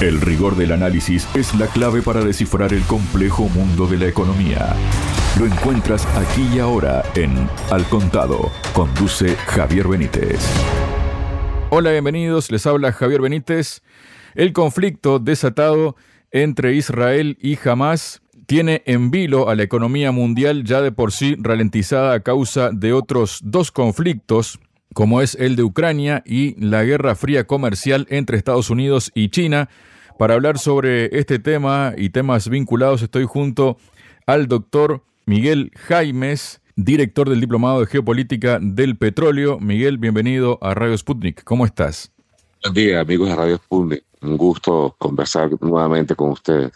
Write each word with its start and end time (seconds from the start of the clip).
El 0.00 0.20
rigor 0.20 0.54
del 0.54 0.70
análisis 0.70 1.28
es 1.34 1.56
la 1.56 1.66
clave 1.66 2.02
para 2.02 2.24
descifrar 2.24 2.72
el 2.72 2.84
complejo 2.84 3.48
mundo 3.48 3.88
de 3.88 3.98
la 3.98 4.06
economía. 4.06 4.76
Lo 5.36 5.44
encuentras 5.44 6.06
aquí 6.16 6.48
y 6.54 6.60
ahora 6.60 7.02
en 7.16 7.48
Al 7.72 7.84
Contado. 7.88 8.52
Conduce 8.74 9.34
Javier 9.34 9.88
Benítez. 9.88 10.38
Hola, 11.70 11.90
bienvenidos. 11.90 12.48
Les 12.52 12.64
habla 12.64 12.92
Javier 12.92 13.22
Benítez. 13.22 13.82
El 14.36 14.52
conflicto 14.52 15.18
desatado 15.18 15.96
entre 16.30 16.74
Israel 16.74 17.36
y 17.40 17.58
Hamas 17.68 18.22
tiene 18.46 18.84
en 18.86 19.10
vilo 19.10 19.48
a 19.48 19.56
la 19.56 19.64
economía 19.64 20.12
mundial 20.12 20.62
ya 20.62 20.80
de 20.80 20.92
por 20.92 21.10
sí 21.10 21.34
ralentizada 21.40 22.14
a 22.14 22.20
causa 22.20 22.70
de 22.70 22.92
otros 22.92 23.40
dos 23.42 23.72
conflictos, 23.72 24.60
como 24.94 25.20
es 25.20 25.34
el 25.34 25.56
de 25.56 25.62
Ucrania 25.62 26.22
y 26.26 26.54
la 26.64 26.84
guerra 26.84 27.14
fría 27.14 27.46
comercial 27.46 28.06
entre 28.10 28.36
Estados 28.36 28.70
Unidos 28.70 29.10
y 29.14 29.28
China, 29.30 29.68
para 30.18 30.34
hablar 30.34 30.58
sobre 30.58 31.18
este 31.18 31.38
tema 31.38 31.92
y 31.96 32.10
temas 32.10 32.48
vinculados 32.48 33.02
estoy 33.02 33.24
junto 33.24 33.78
al 34.26 34.48
doctor 34.48 35.04
Miguel 35.26 35.70
Jaimes, 35.76 36.60
director 36.74 37.28
del 37.28 37.40
Diplomado 37.40 37.80
de 37.80 37.86
Geopolítica 37.86 38.58
del 38.60 38.96
Petróleo. 38.96 39.58
Miguel, 39.60 39.98
bienvenido 39.98 40.58
a 40.62 40.74
Radio 40.74 40.96
Sputnik. 40.96 41.44
¿Cómo 41.44 41.66
estás? 41.66 42.10
Buen 42.62 42.74
día, 42.74 43.00
amigos 43.00 43.28
de 43.28 43.36
Radio 43.36 43.56
Sputnik. 43.58 44.04
Un 44.22 44.36
gusto 44.36 44.96
conversar 44.98 45.50
nuevamente 45.60 46.14
con 46.14 46.30
ustedes. 46.30 46.72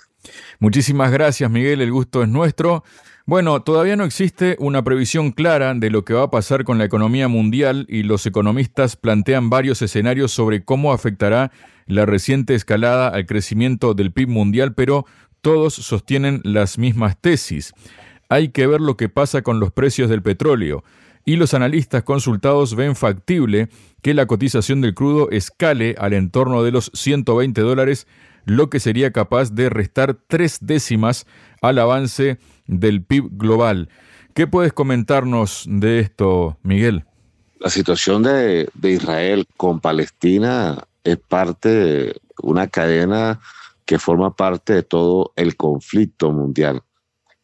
Muchísimas 0.60 1.10
gracias, 1.10 1.50
Miguel. 1.50 1.80
El 1.80 1.90
gusto 1.90 2.22
es 2.22 2.28
nuestro. 2.28 2.84
Bueno, 3.24 3.62
todavía 3.62 3.94
no 3.94 4.02
existe 4.02 4.56
una 4.58 4.82
previsión 4.82 5.30
clara 5.30 5.74
de 5.74 5.90
lo 5.90 6.04
que 6.04 6.12
va 6.12 6.24
a 6.24 6.30
pasar 6.30 6.64
con 6.64 6.78
la 6.78 6.84
economía 6.84 7.28
mundial 7.28 7.86
y 7.88 8.02
los 8.02 8.26
economistas 8.26 8.96
plantean 8.96 9.48
varios 9.48 9.80
escenarios 9.80 10.32
sobre 10.32 10.64
cómo 10.64 10.92
afectará 10.92 11.52
la 11.86 12.04
reciente 12.04 12.56
escalada 12.56 13.08
al 13.08 13.26
crecimiento 13.26 13.94
del 13.94 14.10
PIB 14.10 14.28
mundial, 14.28 14.74
pero 14.74 15.06
todos 15.40 15.74
sostienen 15.74 16.40
las 16.42 16.78
mismas 16.78 17.16
tesis. 17.20 17.74
Hay 18.28 18.48
que 18.48 18.66
ver 18.66 18.80
lo 18.80 18.96
que 18.96 19.08
pasa 19.08 19.42
con 19.42 19.60
los 19.60 19.70
precios 19.70 20.10
del 20.10 20.22
petróleo, 20.22 20.82
y 21.24 21.36
los 21.36 21.54
analistas 21.54 22.02
consultados 22.02 22.74
ven 22.74 22.96
factible 22.96 23.68
que 24.02 24.14
la 24.14 24.26
cotización 24.26 24.80
del 24.80 24.94
crudo 24.94 25.30
escale 25.30 25.94
al 25.98 26.14
entorno 26.14 26.64
de 26.64 26.72
los 26.72 26.90
120 26.94 27.60
dólares, 27.60 28.08
lo 28.44 28.68
que 28.68 28.80
sería 28.80 29.12
capaz 29.12 29.52
de 29.52 29.70
restar 29.70 30.18
tres 30.26 30.58
décimas 30.60 31.26
al 31.60 31.78
avance 31.78 32.38
del 32.66 33.02
PIB 33.02 33.30
global. 33.32 33.88
¿Qué 34.34 34.46
puedes 34.46 34.72
comentarnos 34.72 35.64
de 35.68 36.00
esto, 36.00 36.56
Miguel? 36.62 37.04
La 37.60 37.70
situación 37.70 38.22
de, 38.22 38.68
Israel 38.82 39.46
con 39.56 39.80
Palestina 39.80 40.82
es 41.04 41.16
parte 41.16 41.68
de 41.68 42.20
una 42.42 42.66
cadena 42.66 43.40
que 43.84 43.98
forma 43.98 44.34
parte 44.34 44.72
de 44.72 44.82
todo 44.82 45.32
el 45.36 45.56
conflicto 45.56 46.32
mundial. 46.32 46.82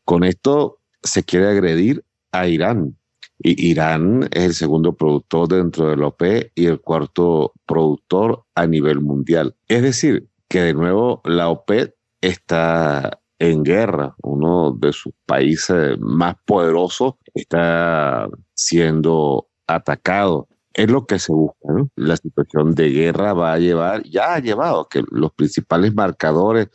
Con 0.05 0.25
esto 0.25 0.80
se 1.02 1.22
quiere 1.22 1.48
agredir 1.48 2.05
a 2.32 2.48
Irán. 2.48 2.97
Y 3.38 3.70
Irán 3.70 4.28
es 4.32 4.44
el 4.44 4.55
segundo 4.55 4.97
productor 4.97 5.48
dentro 5.48 5.88
de 5.88 5.97
la 5.97 6.08
OPE 6.08 6.50
y 6.55 6.66
el 6.66 6.80
cuarto 6.80 7.53
productor 7.66 8.44
a 8.55 8.66
nivel 8.66 9.00
mundial. 9.00 9.55
Es 9.69 9.82
decir, 9.82 10.28
que 10.48 10.62
de 10.62 10.75
nuevo 10.75 11.20
la 11.25 11.48
OPEP 11.48 11.94
está 12.20 13.20
en 13.39 13.62
guerra. 13.62 14.14
Uno 14.22 14.72
de 14.72 14.92
sus 14.92 15.12
países 15.27 15.98
más 16.00 16.36
poderosos 16.44 17.14
está 17.34 18.28
siendo 18.55 19.48
atacado 19.67 20.48
es 20.78 20.91
lo 20.91 21.06
que 21.06 21.19
se 21.19 21.33
busca. 21.33 21.56
La 21.97 22.16
situación 22.16 22.75
de 22.75 22.91
guerra 22.91 23.33
va 23.33 23.55
a 23.55 23.59
llevar, 23.59 24.05
ya 24.05 24.34
ha 24.34 24.39
llevado 24.39 24.83
a 24.83 24.89
que 24.89 25.03
los 25.11 25.33
principales 25.33 25.92
marcadores, 25.92 26.69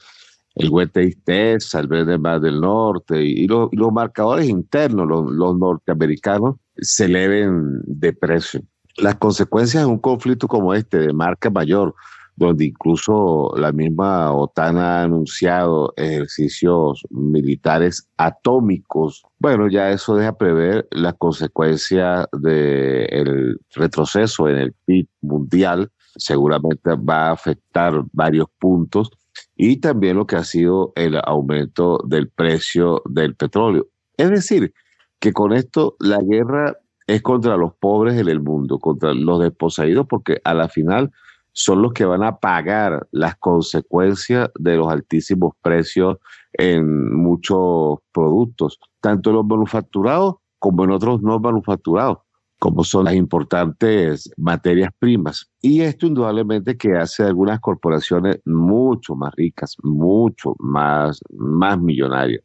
el 0.56 0.70
WTIT, 0.70 1.30
el 1.30 2.20
Mar 2.20 2.42
del 2.42 2.60
Norte 2.60 3.24
y, 3.24 3.48
los, 3.48 3.70
marcadores 3.94 4.50
internos, 4.50 5.08
los, 5.08 5.32
los 5.32 5.58
norteamericanos, 5.58 6.58
se 6.76 7.06
eleven 7.06 7.82
de 7.86 8.12
precio. 8.12 8.62
Las 8.98 9.16
consecuencias 9.16 9.84
de 9.84 9.90
un 9.90 10.00
conflicto 10.00 10.48
como 10.48 10.74
este, 10.74 11.00
de 11.00 11.14
marca 11.14 11.50
mayor, 11.50 11.96
donde 12.36 12.66
incluso 12.66 13.54
la 13.58 13.72
misma 13.72 14.34
OTAN 14.34 14.78
ha 14.78 15.04
anunciado 15.04 15.94
ejercicios 15.98 17.06
militares 17.10 18.08
atómicos. 18.18 19.24
Bueno, 19.40 19.68
ya 19.70 19.92
eso 19.92 20.16
deja 20.16 20.38
prever 20.38 20.88
las 20.92 21.14
consecuencias 21.16 22.26
del 22.32 23.60
retroceso 23.76 24.50
en 24.50 24.58
el 24.58 24.74
PIB 24.86 25.08
mundial. 25.22 25.92
Seguramente 26.16 26.96
va 26.96 27.28
a 27.28 27.32
afectar 27.32 28.04
varios 28.12 28.48
puntos 28.60 29.12
y 29.56 29.78
también 29.78 30.18
lo 30.18 30.28
que 30.28 30.36
ha 30.36 30.44
sido 30.44 30.94
el 30.96 31.20
aumento 31.24 32.00
del 32.08 32.30
precio 32.30 33.02
del 33.06 33.36
petróleo. 33.36 33.88
Es 34.18 34.30
decir, 34.30 34.74
que 35.20 35.34
con 35.34 35.54
esto 35.54 35.96
la 36.00 36.20
guerra 36.22 36.78
es 37.08 37.22
contra 37.22 37.58
los 37.58 37.74
pobres 37.76 38.20
en 38.20 38.28
el 38.28 38.40
mundo, 38.40 38.80
contra 38.80 39.14
los 39.14 39.40
desposeídos, 39.40 40.08
porque 40.08 40.42
a 40.44 40.54
la 40.54 40.70
final 40.70 41.12
son 41.54 41.82
los 41.82 41.94
que 41.94 42.06
van 42.06 42.24
a 42.24 42.38
pagar 42.38 43.08
las 43.12 43.38
consecuencias 43.38 44.50
de 44.60 44.76
los 44.76 44.88
altísimos 44.88 45.54
precios 45.62 46.18
en 46.54 47.16
muchos 47.16 48.00
productos, 48.12 48.80
tanto 49.00 49.30
en 49.30 49.38
los 49.38 49.46
manufacturados 49.46 50.36
como 50.60 50.84
en 50.84 50.92
otros 50.92 51.22
no 51.22 51.40
manufacturados, 51.40 52.20
como 52.60 52.84
son 52.84 53.06
las 53.06 53.14
importantes 53.14 54.32
materias 54.38 54.92
primas. 54.98 55.50
Y 55.62 55.82
esto 55.82 56.08
indudablemente 56.08 56.78
que 56.78 56.98
hace 56.98 57.24
algunas 57.24 57.60
corporaciones 57.60 58.40
mucho 58.46 59.16
más 59.16 59.34
ricas, 59.36 59.76
mucho 59.84 60.56
más, 60.60 61.20
más 61.30 61.80
millonarias. 61.80 62.42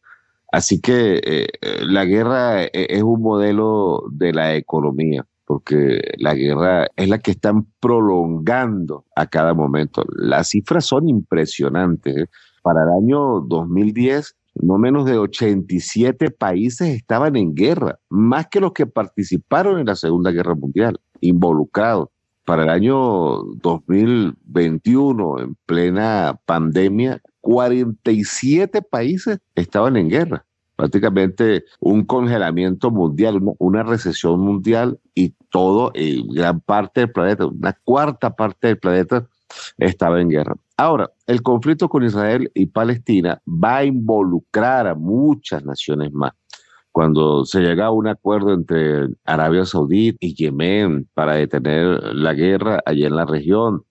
Así 0.51 0.81
que 0.81 1.21
eh, 1.23 1.47
la 1.83 2.05
guerra 2.05 2.65
eh, 2.65 2.71
es 2.73 3.03
un 3.03 3.23
modelo 3.23 4.05
de 4.11 4.33
la 4.33 4.55
economía 4.57 5.27
porque 5.49 6.03
la 6.19 6.35
guerra 6.35 6.89
es 6.95 7.09
la 7.09 7.21
que 7.21 7.31
están 7.31 7.67
prolongando 7.81 9.07
a 9.17 9.25
cada 9.25 9.55
momento. 9.55 10.05
Las 10.15 10.51
cifras 10.51 10.85
son 10.85 11.09
impresionantes. 11.09 12.15
¿eh? 12.19 12.27
Para 12.63 12.83
el 12.83 12.91
año 12.91 13.41
2010, 13.41 14.37
no 14.57 14.77
menos 14.77 15.07
de 15.07 15.17
87 15.17 16.33
países 16.33 16.95
estaban 16.95 17.35
en 17.37 17.55
guerra, 17.55 17.99
más 18.11 18.49
que 18.49 18.61
los 18.61 18.73
que 18.73 18.85
participaron 18.85 19.81
en 19.81 19.87
la 19.87 19.97
Segunda 19.97 20.33
Guerra 20.33 20.55
Mundial, 20.55 21.01
involucrados. 21.23 22.11
Para 22.45 22.65
el 22.65 22.69
año 22.69 23.43
2021, 23.63 25.41
en 25.41 25.57
plena 25.65 26.39
pandemia, 26.45 27.23
47 27.41 28.83
países 28.83 29.39
estaban 29.55 29.97
en 29.97 30.11
guerra 30.11 30.45
prácticamente 30.79 31.65
un 31.81 32.05
congelamiento 32.05 32.93
mundial, 32.93 33.41
una, 33.59 33.83
recesión 33.83 34.39
mundial 34.39 35.01
y 35.13 35.35
todo, 35.51 35.91
y 35.93 36.25
gran 36.33 36.61
parte 36.61 37.01
del 37.01 37.11
planeta, 37.11 37.47
una 37.47 37.73
cuarta 37.83 38.37
parte 38.37 38.69
del 38.69 38.79
planeta 38.79 39.27
estaba 39.77 40.21
en 40.21 40.29
guerra. 40.29 40.55
Ahora, 40.77 41.11
el 41.27 41.43
conflicto 41.43 41.89
con 41.89 42.05
Israel 42.05 42.49
y 42.55 42.67
Palestina 42.67 43.43
va 43.49 43.79
a 43.79 43.85
involucrar 43.87 44.87
a 44.87 44.95
muchas 44.95 45.65
naciones 45.65 46.13
más. 46.13 46.31
Cuando 46.93 47.45
se 47.45 47.61
llega 47.61 47.87
a 47.87 47.91
un 47.91 48.07
acuerdo 48.07 48.55
entre 48.55 49.09
Arabia 49.25 49.65
Saudí 49.65 50.17
y 50.21 50.35
Yemen 50.37 51.09
para 51.13 51.35
detener 51.35 52.15
la 52.15 52.35
guerra 52.35 52.81
allí 52.87 53.05
en 53.05 53.17
la 53.17 53.25
región, 53.25 53.83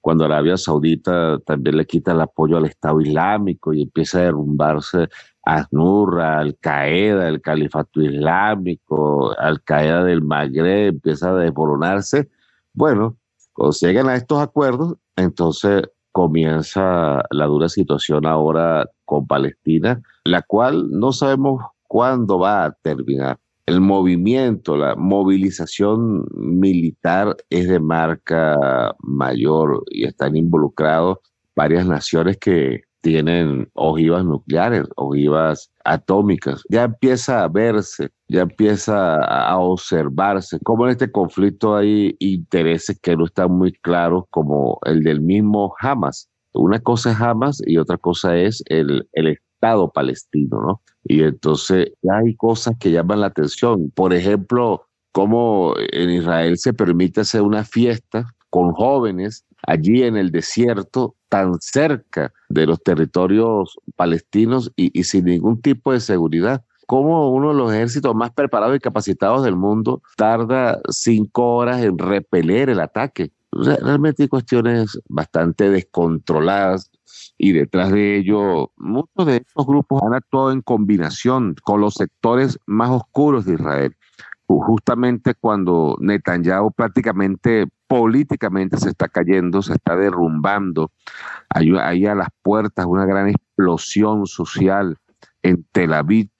cuando 0.00 0.24
Arabia 0.24 0.56
Saudita 0.56 1.40
también 1.40 1.76
le 1.76 1.84
quita 1.84 2.12
el 2.12 2.20
apoyo 2.20 2.56
al 2.56 2.66
Estado 2.66 3.00
Islámico 3.00 3.72
y 3.72 3.82
empieza 3.82 4.18
a 4.18 4.22
derrumbarse 4.22 5.08
Asnurra, 5.46 6.40
Al 6.40 6.58
Qaeda, 6.58 7.28
el 7.28 7.40
Califato 7.40 8.02
Islámico, 8.02 9.32
Al 9.38 9.62
Qaeda 9.62 10.04
del 10.04 10.22
Magreb 10.22 10.94
empieza 10.94 11.30
a 11.30 11.36
desmoronarse. 11.36 12.28
Bueno, 12.74 13.16
cuando 13.52 13.74
llegan 13.80 14.08
a 14.08 14.16
estos 14.16 14.40
acuerdos, 14.40 14.96
entonces 15.16 15.84
comienza 16.12 17.22
la 17.30 17.46
dura 17.46 17.68
situación 17.68 18.26
ahora 18.26 18.86
con 19.04 19.26
Palestina, 19.26 20.02
la 20.24 20.42
cual 20.42 20.90
no 20.90 21.12
sabemos 21.12 21.62
cuándo 21.86 22.38
va 22.38 22.64
a 22.64 22.72
terminar. 22.72 23.38
El 23.66 23.80
movimiento, 23.80 24.76
la 24.76 24.96
movilización 24.96 26.24
militar 26.34 27.36
es 27.50 27.68
de 27.68 27.80
marca 27.80 28.94
mayor 28.98 29.84
y 29.90 30.04
están 30.06 30.36
involucrados 30.36 31.18
varias 31.54 31.86
naciones 31.86 32.36
que 32.38 32.82
tienen 33.06 33.68
ojivas 33.74 34.24
nucleares, 34.24 34.82
ojivas 34.96 35.70
atómicas. 35.84 36.64
Ya 36.68 36.82
empieza 36.82 37.44
a 37.44 37.48
verse, 37.48 38.08
ya 38.26 38.40
empieza 38.40 39.22
a 39.22 39.56
observarse 39.58 40.58
cómo 40.64 40.86
en 40.86 40.90
este 40.90 41.12
conflicto 41.12 41.76
hay 41.76 42.16
intereses 42.18 42.98
que 43.00 43.16
no 43.16 43.26
están 43.26 43.52
muy 43.52 43.70
claros, 43.74 44.24
como 44.30 44.80
el 44.86 45.04
del 45.04 45.20
mismo 45.20 45.72
Hamas. 45.78 46.28
Una 46.52 46.80
cosa 46.80 47.12
es 47.12 47.20
Hamas 47.20 47.62
y 47.64 47.78
otra 47.78 47.96
cosa 47.96 48.36
es 48.36 48.60
el, 48.66 49.08
el 49.12 49.28
Estado 49.28 49.88
palestino, 49.92 50.60
¿no? 50.60 50.82
Y 51.04 51.22
entonces 51.22 51.92
ya 52.02 52.16
hay 52.16 52.34
cosas 52.34 52.74
que 52.80 52.90
llaman 52.90 53.20
la 53.20 53.28
atención. 53.28 53.92
Por 53.94 54.14
ejemplo, 54.14 54.84
cómo 55.12 55.74
en 55.92 56.10
Israel 56.10 56.58
se 56.58 56.74
permite 56.74 57.20
hacer 57.20 57.42
una 57.42 57.62
fiesta 57.62 58.34
con 58.50 58.72
jóvenes 58.72 59.44
allí 59.66 60.02
en 60.02 60.16
el 60.16 60.30
desierto, 60.30 61.16
tan 61.28 61.54
cerca 61.60 62.32
de 62.48 62.66
los 62.66 62.82
territorios 62.82 63.78
palestinos 63.96 64.72
y, 64.76 65.02
sin 65.04 65.24
ningún 65.24 65.60
tipo 65.60 65.92
de 65.92 66.00
seguridad. 66.00 66.64
¿Cómo 66.86 67.30
uno 67.30 67.48
de 67.48 67.54
los 67.56 67.72
ejércitos 67.72 68.14
más 68.14 68.30
preparados 68.30 68.76
y 68.76 68.80
capacitados 68.80 69.42
del 69.42 69.56
mundo 69.56 70.02
tarda 70.16 70.80
cinco 70.88 71.56
horas 71.56 71.82
en 71.82 71.98
repeler 71.98 72.70
el 72.70 72.80
ataque? 72.80 73.32
realmente 73.52 74.24
hay 74.24 74.28
cuestiones 74.28 74.98
bastante 75.08 75.70
descontroladas 75.70 76.90
y 77.38 77.52
detrás 77.52 77.90
de 77.90 78.18
ello 78.18 78.70
muchos 78.76 79.26
de 79.26 79.36
estos 79.36 79.66
grupos 79.66 80.02
han 80.02 80.14
actuado 80.14 80.52
en 80.52 80.62
combinación 80.62 81.54
con 81.62 81.80
los 81.80 81.94
sectores 81.94 82.58
más 82.66 82.90
oscuros 82.90 83.46
de 83.46 83.54
Israel 83.54 83.96
justamente 84.46 85.34
cuando 85.34 85.96
Netanyahu 86.00 86.72
prácticamente 86.72 87.66
políticamente 87.86 88.78
se 88.78 88.90
está 88.90 89.08
cayendo, 89.08 89.62
se 89.62 89.74
está 89.74 89.96
derrumbando, 89.96 90.92
hay, 91.48 92.06
a 92.06 92.14
las 92.14 92.28
puertas 92.42 92.86
una 92.86 93.06
gran 93.06 93.28
explosión 93.28 94.26
social 94.26 94.96
en 95.42 95.64
Tel 95.72 95.94
Aviv, 95.94 96.30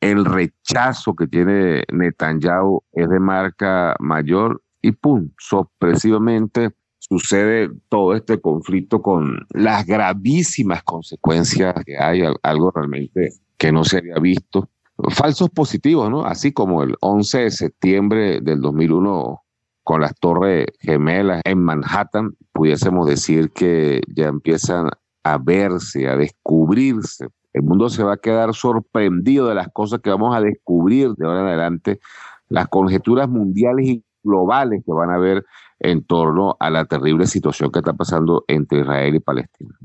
el 0.00 0.24
rechazo 0.24 1.14
que 1.14 1.26
tiene 1.26 1.84
Netanyahu 1.92 2.82
es 2.92 3.08
de 3.08 3.20
marca 3.20 3.96
mayor 3.98 4.62
y 4.82 4.92
pum, 4.92 5.30
sorpresivamente 5.38 6.74
sucede 6.98 7.70
todo 7.88 8.14
este 8.14 8.40
conflicto 8.40 9.00
con 9.00 9.46
las 9.50 9.86
gravísimas 9.86 10.82
consecuencias 10.82 11.74
que 11.84 11.96
hay, 11.98 12.22
algo 12.42 12.70
realmente 12.72 13.30
que 13.56 13.72
no 13.72 13.84
se 13.84 13.98
había 13.98 14.18
visto. 14.18 14.68
Falsos 15.10 15.50
positivos, 15.50 16.10
¿no? 16.10 16.24
Así 16.24 16.52
como 16.52 16.82
el 16.82 16.94
11 17.00 17.38
de 17.38 17.50
septiembre 17.50 18.40
del 18.40 18.60
2001 18.60 19.42
con 19.86 20.00
las 20.00 20.16
torres 20.18 20.66
gemelas 20.80 21.42
en 21.44 21.62
Manhattan, 21.62 22.32
pudiésemos 22.52 23.06
decir 23.06 23.52
que 23.52 24.00
ya 24.08 24.26
empiezan 24.26 24.88
a 25.22 25.38
verse, 25.38 26.08
a 26.08 26.16
descubrirse. 26.16 27.28
El 27.52 27.62
mundo 27.62 27.88
se 27.88 28.02
va 28.02 28.14
a 28.14 28.16
quedar 28.16 28.52
sorprendido 28.52 29.46
de 29.46 29.54
las 29.54 29.68
cosas 29.72 30.00
que 30.00 30.10
vamos 30.10 30.34
a 30.34 30.40
descubrir 30.40 31.12
de 31.12 31.24
ahora 31.24 31.42
en 31.42 31.46
adelante, 31.46 32.00
las 32.48 32.66
conjeturas 32.66 33.28
mundiales 33.28 33.86
y 33.86 34.04
globales 34.24 34.82
que 34.84 34.92
van 34.92 35.10
a 35.10 35.14
haber 35.14 35.46
en 35.78 36.04
torno 36.04 36.56
a 36.58 36.68
la 36.68 36.86
terrible 36.86 37.28
situación 37.28 37.70
que 37.70 37.78
está 37.78 37.92
pasando 37.92 38.42
entre 38.48 38.80
Israel 38.80 39.14
y 39.14 39.20
Palestina. 39.20 39.78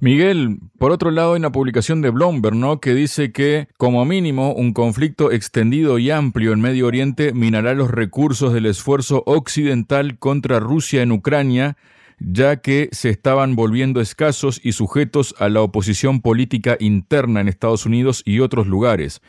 Miguel, 0.00 0.58
por 0.78 0.90
otro 0.90 1.10
lado 1.10 1.32
hay 1.32 1.38
una 1.38 1.52
publicación 1.52 2.02
de 2.02 2.10
Bloomberg, 2.10 2.56
¿no? 2.56 2.80
Que 2.80 2.94
dice 2.94 3.32
que, 3.32 3.68
como 3.76 4.04
mínimo, 4.04 4.52
un 4.52 4.72
conflicto 4.72 5.30
extendido 5.30 5.98
y 5.98 6.10
amplio 6.10 6.52
en 6.52 6.60
Medio 6.60 6.86
Oriente 6.86 7.32
minará 7.32 7.74
los 7.74 7.90
recursos 7.90 8.52
del 8.52 8.66
esfuerzo 8.66 9.22
occidental 9.26 10.18
contra 10.18 10.60
Rusia 10.60 11.02
en 11.02 11.12
Ucrania, 11.12 11.76
ya 12.18 12.56
que 12.56 12.88
se 12.92 13.10
estaban 13.10 13.54
volviendo 13.54 14.00
escasos 14.00 14.60
y 14.62 14.72
sujetos 14.72 15.34
a 15.38 15.48
la 15.48 15.62
oposición 15.62 16.20
política 16.20 16.76
interna 16.80 17.40
en 17.40 17.48
Estados 17.48 17.86
Unidos 17.86 18.22
y 18.24 18.40
otros 18.40 18.66
lugares. 18.66 19.22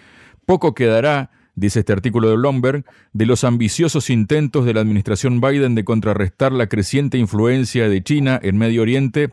Poco 0.45 0.73
quedará, 0.75 1.31
dice 1.55 1.79
este 1.79 1.93
artículo 1.93 2.29
de 2.29 2.37
Bloomberg, 2.37 2.85
de 3.13 3.25
los 3.25 3.43
ambiciosos 3.43 4.09
intentos 4.09 4.65
de 4.65 4.73
la 4.73 4.81
administración 4.81 5.41
Biden 5.41 5.75
de 5.75 5.85
contrarrestar 5.85 6.51
la 6.51 6.67
creciente 6.67 7.17
influencia 7.17 7.87
de 7.87 8.03
China 8.03 8.39
en 8.41 8.57
Medio 8.57 8.81
Oriente 8.81 9.31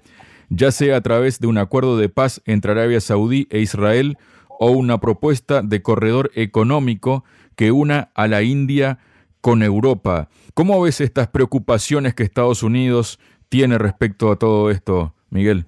ya 0.55 0.71
sea 0.71 0.97
a 0.97 1.01
través 1.01 1.41
de 1.41 1.47
un 1.47 1.57
acuerdo 1.57 1.97
de 1.97 2.11
paz 2.11 2.43
entre 2.45 2.73
Arabia 2.73 3.01
Saudí 3.01 3.47
e 3.51 3.61
Israel 3.61 4.19
o 4.49 4.71
una 4.71 5.01
propuesta 5.01 5.63
de 5.63 5.83
corredor 5.83 6.31
económico 6.35 7.25
que 7.57 7.73
una 7.73 8.11
a 8.15 8.29
la 8.29 8.43
India 8.43 8.99
con 9.41 9.63
Europa. 9.63 10.29
¿Cómo 10.55 10.81
ves 10.83 11.01
estas 11.01 11.29
preocupaciones 11.29 12.15
que 12.15 12.23
Estados 12.23 12.63
Unidos 12.63 13.19
tiene 13.49 13.79
respecto 13.79 14.31
a 14.31 14.37
todo 14.37 14.71
esto, 14.71 15.15
Miguel? 15.31 15.65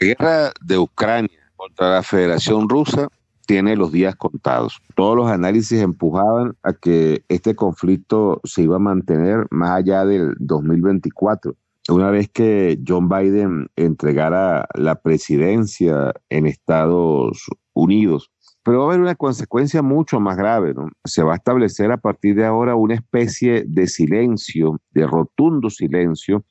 La 0.00 0.06
guerra 0.06 0.52
de 0.62 0.78
Ucrania 0.78 1.38
contra 1.56 1.90
la 1.94 2.02
Federación 2.02 2.68
Rusa 2.68 3.08
tiene 3.46 3.74
los 3.74 3.90
días 3.90 4.14
contados. 4.14 4.80
Todos 4.94 5.16
los 5.16 5.28
análisis 5.28 5.80
empujaban 5.80 6.54
a 6.62 6.72
que 6.72 7.24
este 7.28 7.56
conflicto 7.56 8.40
se 8.44 8.62
iba 8.62 8.76
a 8.76 8.78
mantener 8.78 9.48
más 9.50 9.72
allá 9.72 10.04
del 10.04 10.34
2024 10.38 11.56
una 11.90 12.10
vez 12.10 12.28
que 12.30 12.78
John 12.86 13.08
Biden 13.08 13.68
entregara 13.76 14.66
la 14.74 14.96
presidencia 14.96 16.12
en 16.28 16.46
Estados 16.46 17.48
Unidos. 17.72 18.30
Pero 18.62 18.80
va 18.80 18.84
a 18.84 18.88
haber 18.88 19.00
una 19.00 19.14
consecuencia 19.14 19.82
mucho 19.82 20.20
más 20.20 20.36
grave, 20.36 20.74
¿no? 20.74 20.88
Se 21.04 21.22
va 21.22 21.32
a 21.32 21.36
establecer 21.36 21.90
a 21.92 21.96
partir 21.96 22.36
de 22.36 22.44
ahora 22.44 22.74
una 22.74 22.94
especie 22.94 23.64
de 23.66 23.86
silencio, 23.86 24.78
de 24.90 25.06
rotundo 25.06 25.70
silencio, 25.70 26.44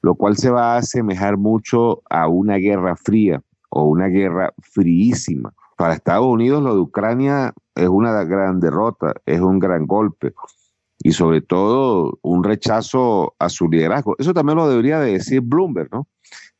lo 0.00 0.14
cual 0.14 0.36
se 0.36 0.50
va 0.50 0.74
a 0.74 0.78
asemejar 0.78 1.36
mucho 1.36 2.02
a 2.08 2.26
una 2.26 2.56
guerra 2.56 2.96
fría 2.96 3.42
o 3.70 3.84
una 3.84 4.06
guerra 4.06 4.52
fríísima. 4.62 5.52
Para 5.76 5.94
Estados 5.94 6.26
Unidos 6.26 6.62
lo 6.62 6.74
de 6.74 6.80
Ucrania 6.80 7.52
es 7.74 7.88
una 7.88 8.24
gran 8.24 8.60
derrota, 8.60 9.12
es 9.26 9.40
un 9.40 9.58
gran 9.58 9.86
golpe 9.86 10.32
y 11.04 11.12
sobre 11.12 11.40
todo 11.40 12.18
un 12.22 12.44
rechazo 12.44 13.34
a 13.38 13.48
su 13.48 13.68
liderazgo. 13.68 14.14
Eso 14.18 14.32
también 14.32 14.56
lo 14.56 14.68
debería 14.68 15.00
de 15.00 15.12
decir 15.12 15.40
Bloomberg, 15.40 15.88
¿no? 15.92 16.06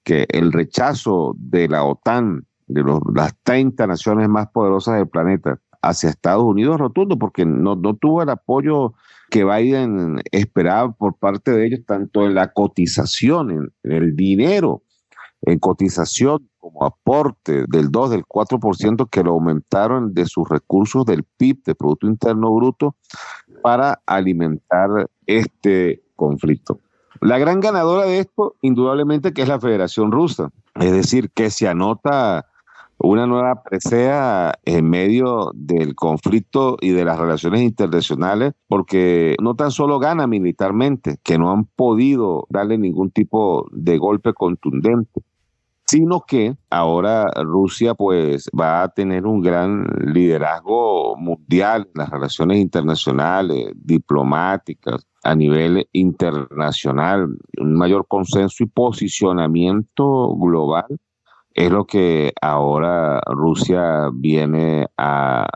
Que 0.02 0.26
el 0.30 0.52
rechazo 0.52 1.34
de 1.38 1.68
la 1.68 1.84
OTAN, 1.84 2.46
de 2.66 2.82
las 3.14 3.34
30 3.44 3.86
naciones 3.86 4.28
más 4.28 4.48
poderosas 4.48 4.96
del 4.96 5.08
planeta, 5.08 5.60
hacia 5.80 6.10
Estados 6.10 6.44
Unidos 6.44 6.78
rotundo, 6.78 7.18
porque 7.18 7.44
no, 7.44 7.76
no 7.76 7.94
tuvo 7.94 8.22
el 8.22 8.30
apoyo 8.30 8.94
que 9.30 9.44
Biden 9.44 10.20
esperaba 10.30 10.92
por 10.92 11.16
parte 11.16 11.52
de 11.52 11.66
ellos, 11.66 11.80
tanto 11.86 12.26
en 12.26 12.34
la 12.34 12.52
cotización, 12.52 13.50
en, 13.50 13.72
en 13.84 13.92
el 13.92 14.16
dinero, 14.16 14.82
en 15.42 15.58
cotización 15.58 16.48
como 16.58 16.84
aporte 16.84 17.64
del 17.68 17.90
2, 17.90 18.10
del 18.10 18.24
4% 18.24 19.08
que 19.10 19.24
lo 19.24 19.32
aumentaron 19.32 20.14
de 20.14 20.26
sus 20.26 20.48
recursos 20.48 21.04
del 21.04 21.24
PIB, 21.24 21.64
de 21.64 21.74
Producto 21.74 22.06
Interno 22.06 22.54
Bruto, 22.54 22.96
para 23.62 24.00
alimentar 24.06 25.08
este 25.26 26.02
conflicto. 26.16 26.78
La 27.20 27.38
gran 27.38 27.60
ganadora 27.60 28.04
de 28.04 28.18
esto, 28.18 28.56
indudablemente, 28.62 29.32
que 29.32 29.42
es 29.42 29.48
la 29.48 29.60
Federación 29.60 30.10
Rusa, 30.10 30.50
es 30.74 30.92
decir, 30.92 31.30
que 31.30 31.50
se 31.50 31.68
anota 31.68 32.46
una 32.98 33.26
nueva 33.26 33.62
presea 33.62 34.54
en 34.64 34.88
medio 34.88 35.50
del 35.54 35.94
conflicto 35.94 36.76
y 36.80 36.90
de 36.90 37.04
las 37.04 37.18
relaciones 37.18 37.62
internacionales, 37.62 38.54
porque 38.68 39.36
no 39.40 39.54
tan 39.54 39.70
solo 39.70 39.98
gana 39.98 40.26
militarmente, 40.26 41.18
que 41.22 41.38
no 41.38 41.52
han 41.52 41.64
podido 41.64 42.46
darle 42.48 42.78
ningún 42.78 43.10
tipo 43.10 43.68
de 43.72 43.98
golpe 43.98 44.32
contundente, 44.32 45.22
sino 45.92 46.22
que 46.26 46.56
ahora 46.70 47.30
Rusia 47.44 47.94
pues 47.94 48.48
va 48.58 48.82
a 48.82 48.88
tener 48.88 49.26
un 49.26 49.42
gran 49.42 49.84
liderazgo 50.06 51.16
mundial 51.18 51.86
en 51.94 52.00
las 52.00 52.08
relaciones 52.08 52.60
internacionales, 52.60 53.72
diplomáticas, 53.74 55.06
a 55.22 55.34
nivel 55.34 55.86
internacional, 55.92 57.36
un 57.60 57.74
mayor 57.74 58.06
consenso 58.08 58.64
y 58.64 58.68
posicionamiento 58.68 60.34
global 60.34 60.86
es 61.52 61.70
lo 61.70 61.84
que 61.84 62.32
ahora 62.40 63.20
Rusia 63.26 64.08
viene 64.14 64.86
a 64.96 65.46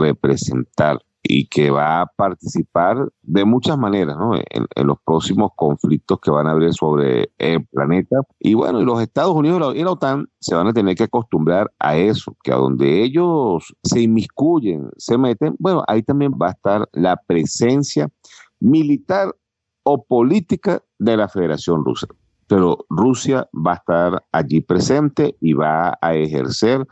representar 0.00 0.98
y 1.26 1.46
que 1.46 1.70
va 1.70 2.02
a 2.02 2.06
participar 2.06 3.08
de 3.22 3.44
muchas 3.46 3.78
maneras 3.78 4.16
en, 4.50 4.86
los 4.86 4.98
próximos 5.04 5.52
conflictos 5.56 6.20
que 6.20 6.30
van 6.30 6.46
a 6.46 6.50
haber 6.50 6.74
sobre 6.74 7.32
el 7.38 7.66
planeta. 7.66 8.20
Y 8.38 8.52
bueno, 8.52 8.82
los 8.82 9.00
Estados 9.00 9.34
Unidos 9.34 9.74
y 9.74 9.82
la 9.82 9.92
OTAN 9.92 10.28
se 10.38 10.54
van 10.54 10.68
a 10.68 10.72
tener 10.74 10.94
que 10.94 11.04
acostumbrar 11.04 11.72
a 11.78 11.96
eso, 11.96 12.36
que 12.44 12.52
a 12.52 12.56
donde 12.56 13.02
ellos 13.02 13.74
se 13.82 14.02
inmiscuyen, 14.02 14.90
se 14.98 15.16
meten, 15.16 15.56
bueno, 15.58 15.82
ahí 15.88 16.02
también 16.02 16.32
va 16.32 16.48
a 16.48 16.52
estar 16.52 16.88
la 16.92 17.16
presencia 17.16 18.10
militar 18.60 19.34
o 19.82 20.04
política 20.04 20.82
de 20.98 21.16
la 21.16 21.28
Federación 21.28 21.84
Rusa 21.84 22.06
pero 22.46 22.84
Rusia 22.88 23.48
va 23.54 23.72
a 23.72 23.76
estar 23.76 24.24
allí 24.32 24.60
presente 24.60 25.36
y 25.40 25.54
va 25.54 25.98
a 26.00 26.14
ejercer 26.14 26.86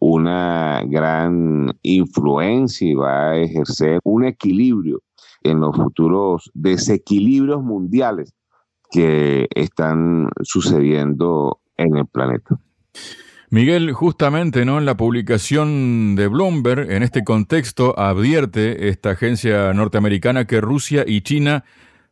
una 0.00 0.82
gran 0.86 1.72
influencia 1.82 2.88
y 2.88 2.94
va 2.94 3.30
a 3.30 3.38
ejercer 3.38 4.00
un 4.04 4.24
equilibrio 4.24 5.02
en 5.42 5.60
los 5.60 5.76
futuros 5.76 6.50
desequilibrios 6.54 7.62
mundiales 7.62 8.32
que 8.90 9.46
están 9.54 10.28
sucediendo 10.42 11.60
en 11.76 11.96
el 11.96 12.06
planeta. 12.06 12.58
Miguel, 13.50 13.92
justamente 13.92 14.66
¿no? 14.66 14.78
en 14.78 14.84
la 14.84 14.96
publicación 14.96 16.16
de 16.16 16.26
Bloomberg, 16.28 16.90
en 16.90 17.02
este 17.02 17.24
contexto, 17.24 17.98
advierte 17.98 18.88
esta 18.88 19.10
agencia 19.10 19.72
norteamericana 19.72 20.46
que 20.46 20.60
Rusia 20.60 21.04
y 21.06 21.22
China 21.22 21.64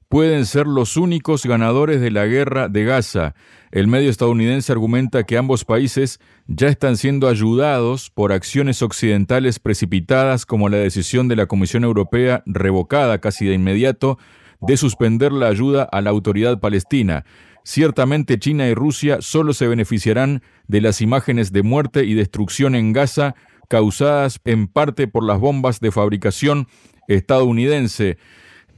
pueden 0.08 0.46
ser 0.46 0.66
los 0.66 0.96
únicos 0.96 1.44
ganadores 1.44 2.00
de 2.00 2.10
la 2.10 2.26
guerra 2.26 2.68
de 2.68 2.84
Gaza. 2.84 3.34
El 3.72 3.88
medio 3.88 4.10
estadounidense 4.10 4.72
argumenta 4.72 5.24
que 5.24 5.36
ambos 5.36 5.64
países 5.64 6.20
ya 6.46 6.68
están 6.68 6.96
siendo 6.96 7.28
ayudados 7.28 8.10
por 8.10 8.32
acciones 8.32 8.82
occidentales 8.82 9.58
precipitadas 9.58 10.46
como 10.46 10.68
la 10.68 10.76
decisión 10.76 11.28
de 11.28 11.36
la 11.36 11.46
Comisión 11.46 11.84
Europea 11.84 12.42
revocada 12.46 13.20
casi 13.20 13.46
de 13.46 13.54
inmediato 13.54 14.18
de 14.60 14.76
suspender 14.76 15.32
la 15.32 15.48
ayuda 15.48 15.82
a 15.82 16.00
la 16.00 16.10
autoridad 16.10 16.60
palestina. 16.60 17.24
Ciertamente 17.64 18.38
China 18.38 18.68
y 18.68 18.74
Rusia 18.74 19.18
solo 19.20 19.52
se 19.52 19.66
beneficiarán 19.66 20.42
de 20.68 20.80
las 20.80 21.00
imágenes 21.00 21.52
de 21.52 21.64
muerte 21.64 22.04
y 22.04 22.14
destrucción 22.14 22.76
en 22.76 22.92
Gaza 22.92 23.34
causadas 23.68 24.40
en 24.44 24.68
parte 24.68 25.08
por 25.08 25.24
las 25.24 25.40
bombas 25.40 25.80
de 25.80 25.90
fabricación 25.90 26.68
estadounidense. 27.08 28.18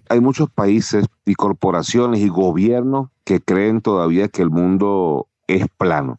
Hay 0.08 0.20
muchos 0.20 0.50
países 0.50 1.06
y 1.24 1.34
corporaciones 1.34 2.20
y 2.20 2.28
gobiernos 2.28 3.08
que 3.24 3.40
creen 3.40 3.80
todavía 3.80 4.28
que 4.28 4.42
el 4.42 4.50
mundo 4.50 5.28
es 5.46 5.66
plano. 5.76 6.18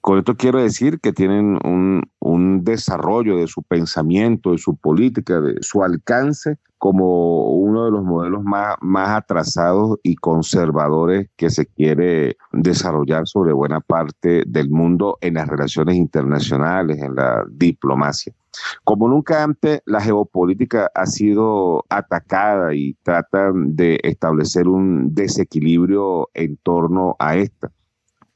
Con 0.00 0.18
esto 0.18 0.34
quiero 0.34 0.62
decir 0.62 0.98
que 1.00 1.12
tienen 1.12 1.58
un, 1.64 2.00
desarrollo 2.62 3.38
de 3.38 3.46
su 3.46 3.62
pensamiento, 3.62 4.52
de 4.52 4.58
su 4.58 4.76
política, 4.76 5.40
de 5.40 5.56
su 5.62 5.82
alcance 5.82 6.58
como 6.78 7.50
uno 7.52 7.86
de 7.86 7.90
los 7.90 8.04
modelos 8.04 8.42
más, 8.42 8.76
más 8.80 9.10
atrasados 9.10 9.98
y 10.02 10.16
conservadores 10.16 11.28
que 11.36 11.50
se 11.50 11.66
quiere 11.66 12.36
desarrollar 12.52 13.26
sobre 13.26 13.52
buena 13.52 13.80
parte 13.80 14.44
del 14.46 14.70
mundo 14.70 15.18
en 15.20 15.34
las 15.34 15.48
relaciones 15.48 15.96
internacionales, 15.96 17.02
en 17.02 17.14
la 17.14 17.44
diplomacia. 17.50 18.32
Como 18.84 19.08
nunca 19.08 19.42
antes, 19.42 19.82
la 19.86 20.00
geopolítica 20.00 20.90
ha 20.94 21.06
sido 21.06 21.84
atacada 21.88 22.74
y 22.74 22.94
tratan 23.02 23.76
de 23.76 24.00
establecer 24.02 24.68
un 24.68 25.14
desequilibrio 25.14 26.28
en 26.34 26.56
torno 26.58 27.16
a 27.18 27.36
esta. 27.36 27.70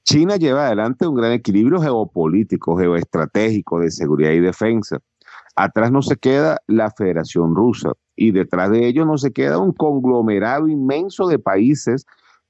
China 0.04 0.36
lleva 0.36 0.66
adelante 0.66 1.06
un 1.06 1.14
gran 1.14 1.32
equilibrio 1.32 1.80
geopolítico, 1.80 2.76
geoestratégico, 2.76 3.80
de 3.80 3.90
seguridad 3.90 4.32
y 4.32 4.40
defensa. 4.40 4.98
Atrás 5.56 5.90
no 5.90 6.02
se 6.02 6.16
queda 6.16 6.58
la 6.66 6.90
Federación 6.90 7.54
Rusa 7.54 7.92
y 8.14 8.32
detrás 8.32 8.70
de 8.70 8.86
ello 8.86 9.06
no 9.06 9.16
se 9.16 9.32
queda 9.32 9.58
un 9.58 9.72
conglomerado 9.72 10.68
inmenso 10.68 11.26
de 11.26 11.38
países 11.38 12.04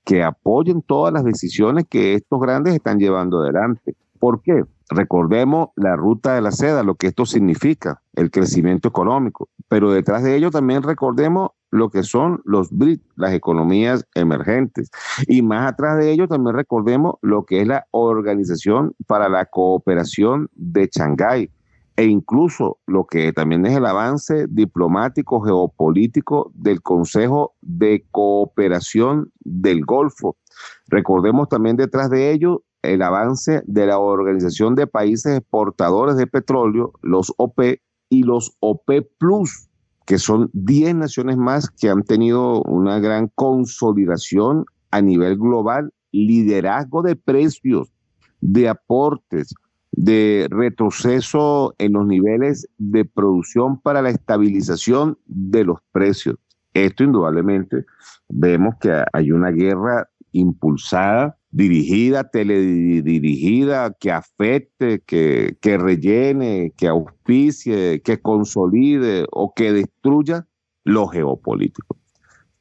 que 0.04 0.24
apoyen 0.24 0.82
todas 0.82 1.12
las 1.12 1.24
decisiones 1.24 1.84
que 1.88 2.14
estos 2.14 2.40
grandes 2.40 2.74
están 2.74 2.98
llevando 2.98 3.40
adelante. 3.40 3.94
¿Por 4.24 4.40
qué? 4.40 4.64
Recordemos 4.88 5.68
la 5.76 5.96
ruta 5.96 6.34
de 6.34 6.40
la 6.40 6.50
seda, 6.50 6.82
lo 6.82 6.94
que 6.94 7.08
esto 7.08 7.26
significa, 7.26 8.00
el 8.14 8.30
crecimiento 8.30 8.88
económico, 8.88 9.50
pero 9.68 9.90
detrás 9.90 10.22
de 10.22 10.34
ello 10.34 10.50
también 10.50 10.82
recordemos 10.82 11.50
lo 11.70 11.90
que 11.90 12.02
son 12.04 12.40
los 12.46 12.70
BRIC, 12.70 13.02
las 13.16 13.34
economías 13.34 14.06
emergentes. 14.14 14.90
Y 15.26 15.42
más 15.42 15.70
atrás 15.70 15.98
de 15.98 16.10
ello 16.10 16.26
también 16.26 16.56
recordemos 16.56 17.16
lo 17.20 17.44
que 17.44 17.60
es 17.60 17.66
la 17.66 17.84
Organización 17.90 18.94
para 19.06 19.28
la 19.28 19.44
Cooperación 19.44 20.48
de 20.54 20.88
Shanghái 20.90 21.50
e 21.96 22.04
incluso 22.06 22.78
lo 22.86 23.04
que 23.04 23.30
también 23.34 23.66
es 23.66 23.76
el 23.76 23.84
avance 23.84 24.46
diplomático 24.48 25.42
geopolítico 25.42 26.50
del 26.54 26.80
Consejo 26.80 27.56
de 27.60 28.06
Cooperación 28.10 29.30
del 29.40 29.84
Golfo. 29.84 30.38
Recordemos 30.86 31.50
también 31.50 31.76
detrás 31.76 32.08
de 32.08 32.32
ello 32.32 32.62
el 32.84 33.02
avance 33.02 33.62
de 33.66 33.86
la 33.86 33.98
Organización 33.98 34.74
de 34.74 34.86
Países 34.86 35.38
Exportadores 35.38 36.16
de 36.16 36.26
Petróleo, 36.26 36.92
los 37.02 37.32
OP 37.36 37.60
y 38.08 38.22
los 38.22 38.56
OP 38.60 38.90
Plus, 39.18 39.68
que 40.06 40.18
son 40.18 40.50
10 40.52 40.94
naciones 40.96 41.36
más 41.36 41.70
que 41.70 41.88
han 41.88 42.02
tenido 42.02 42.62
una 42.62 42.98
gran 42.98 43.28
consolidación 43.34 44.66
a 44.90 45.00
nivel 45.00 45.38
global, 45.38 45.92
liderazgo 46.12 47.02
de 47.02 47.16
precios, 47.16 47.92
de 48.40 48.68
aportes, 48.68 49.54
de 49.90 50.48
retroceso 50.50 51.74
en 51.78 51.94
los 51.94 52.06
niveles 52.06 52.68
de 52.78 53.04
producción 53.04 53.80
para 53.80 54.02
la 54.02 54.10
estabilización 54.10 55.18
de 55.26 55.64
los 55.64 55.78
precios. 55.92 56.36
Esto 56.74 57.04
indudablemente 57.04 57.86
vemos 58.28 58.74
que 58.80 58.92
hay 59.12 59.30
una 59.30 59.50
guerra 59.50 60.08
impulsada, 60.32 61.38
dirigida, 61.54 62.24
teledirigida, 62.24 63.94
que 64.00 64.10
afecte, 64.10 65.02
que, 65.06 65.56
que 65.60 65.78
rellene, 65.78 66.72
que 66.76 66.88
auspicie, 66.88 68.02
que 68.02 68.20
consolide 68.20 69.24
o 69.30 69.54
que 69.54 69.72
destruya 69.72 70.48
lo 70.82 71.06
geopolítico. 71.06 71.96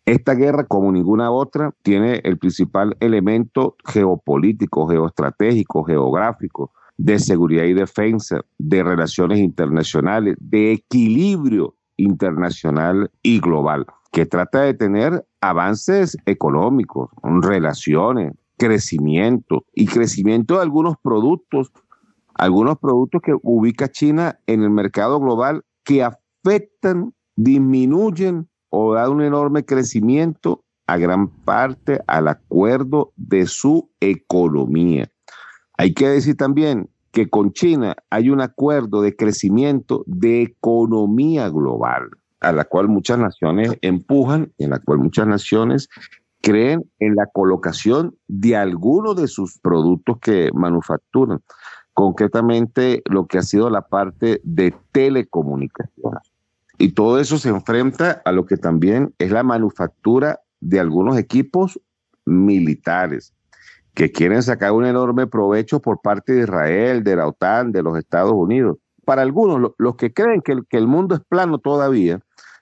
Esta 0.05 0.35
guerra, 0.35 0.65
como 0.65 0.91
ninguna 0.91 1.31
otra, 1.31 1.73
tiene 1.81 2.21
el 2.23 2.37
principal 2.37 2.95
elemento 2.99 3.75
geopolítico, 3.83 4.87
geoestratégico, 4.87 5.83
geográfico, 5.83 6.71
de 6.97 7.17
seguridad 7.17 7.63
y 7.63 7.73
defensa, 7.73 8.41
de 8.59 8.83
relaciones 8.83 9.39
internacionales, 9.39 10.35
de 10.39 10.73
equilibrio 10.73 11.75
internacional 11.97 13.09
y 13.23 13.39
global, 13.39 13.87
que 14.11 14.27
trata 14.27 14.61
de 14.61 14.75
tener 14.75 15.25
avances 15.41 16.15
económicos, 16.27 17.09
relaciones, 17.41 18.33
crecimiento 18.57 19.65
y 19.73 19.85
crecimiento 19.87 20.55
de 20.55 20.61
algunos 20.61 20.95
productos, 21.01 21.71
algunos 22.33 22.77
productos 22.79 23.21
que 23.21 23.35
ubica 23.41 23.89
China 23.89 24.39
en 24.47 24.63
el 24.63 24.69
mercado 24.69 25.19
global 25.19 25.63
que 25.83 26.03
afectan, 26.03 27.13
disminuyen 27.35 28.47
o 28.69 28.93
dan 28.93 29.11
un 29.11 29.21
enorme 29.21 29.65
crecimiento 29.65 30.63
a 30.87 30.97
gran 30.97 31.29
parte 31.29 32.01
al 32.07 32.27
acuerdo 32.27 33.13
de 33.15 33.45
su 33.45 33.89
economía. 33.99 35.09
Hay 35.77 35.93
que 35.93 36.07
decir 36.07 36.37
también 36.37 36.89
que 37.11 37.29
con 37.29 37.53
China 37.53 37.95
hay 38.09 38.29
un 38.29 38.41
acuerdo 38.41 39.01
de 39.01 39.15
crecimiento 39.15 40.03
de 40.07 40.41
economía 40.41 41.49
global, 41.49 42.09
a 42.41 42.51
la 42.51 42.65
cual 42.65 42.87
muchas 42.89 43.19
naciones 43.19 43.77
empujan, 43.81 44.51
en 44.57 44.71
la 44.71 44.79
cual 44.79 44.99
muchas 44.99 45.27
naciones 45.27 45.89
creen 46.43 46.83
en 46.99 47.15
la 47.15 47.25
colocación 47.25 48.17
de 48.27 48.57
algunos 48.57 49.15
de 49.15 49.27
sus 49.27 49.57
productos 49.59 50.17
que 50.19 50.49
manufacturan, 50.53 51.41
concretamente 51.93 53.01
lo 53.05 53.27
que 53.27 53.37
ha 53.37 53.43
sido 53.43 53.69
la 53.69 53.87
parte 53.87 54.41
de 54.43 54.75
telecomunicaciones. 54.91 56.21
Y 56.77 56.91
todo 56.91 57.19
eso 57.19 57.37
se 57.37 57.47
enfrenta 57.47 58.21
a 58.25 58.33
lo 58.33 58.45
que 58.45 58.57
también 58.57 59.13
es 59.19 59.31
la 59.31 59.43
manufactura 59.43 60.41
de 60.59 60.81
algunos 60.81 61.17
equipos 61.17 61.79
militares 62.25 63.33
que 63.93 64.11
quieren 64.11 64.43
sacar 64.43 64.73
un 64.73 64.85
enorme 64.85 65.27
provecho 65.27 65.79
por 65.79 66.01
parte 66.01 66.33
de 66.33 66.41
Israel, 66.41 67.05
de 67.05 67.15
la 67.15 67.27
OTAN, 67.27 67.71
de 67.71 67.83
los 67.83 67.97
Estados 67.97 68.33
Unidos. 68.33 68.77
Para 69.05 69.21
algunos, 69.21 69.71
los 69.77 69.95
que 69.95 70.11
creen 70.11 70.41
que 70.41 70.51
el, 70.51 70.65
que 70.67 70.77
el 70.77 70.87
mundo 70.87 71.15
es 71.15 71.21
plano 71.21 71.59
todavía, 71.59 72.19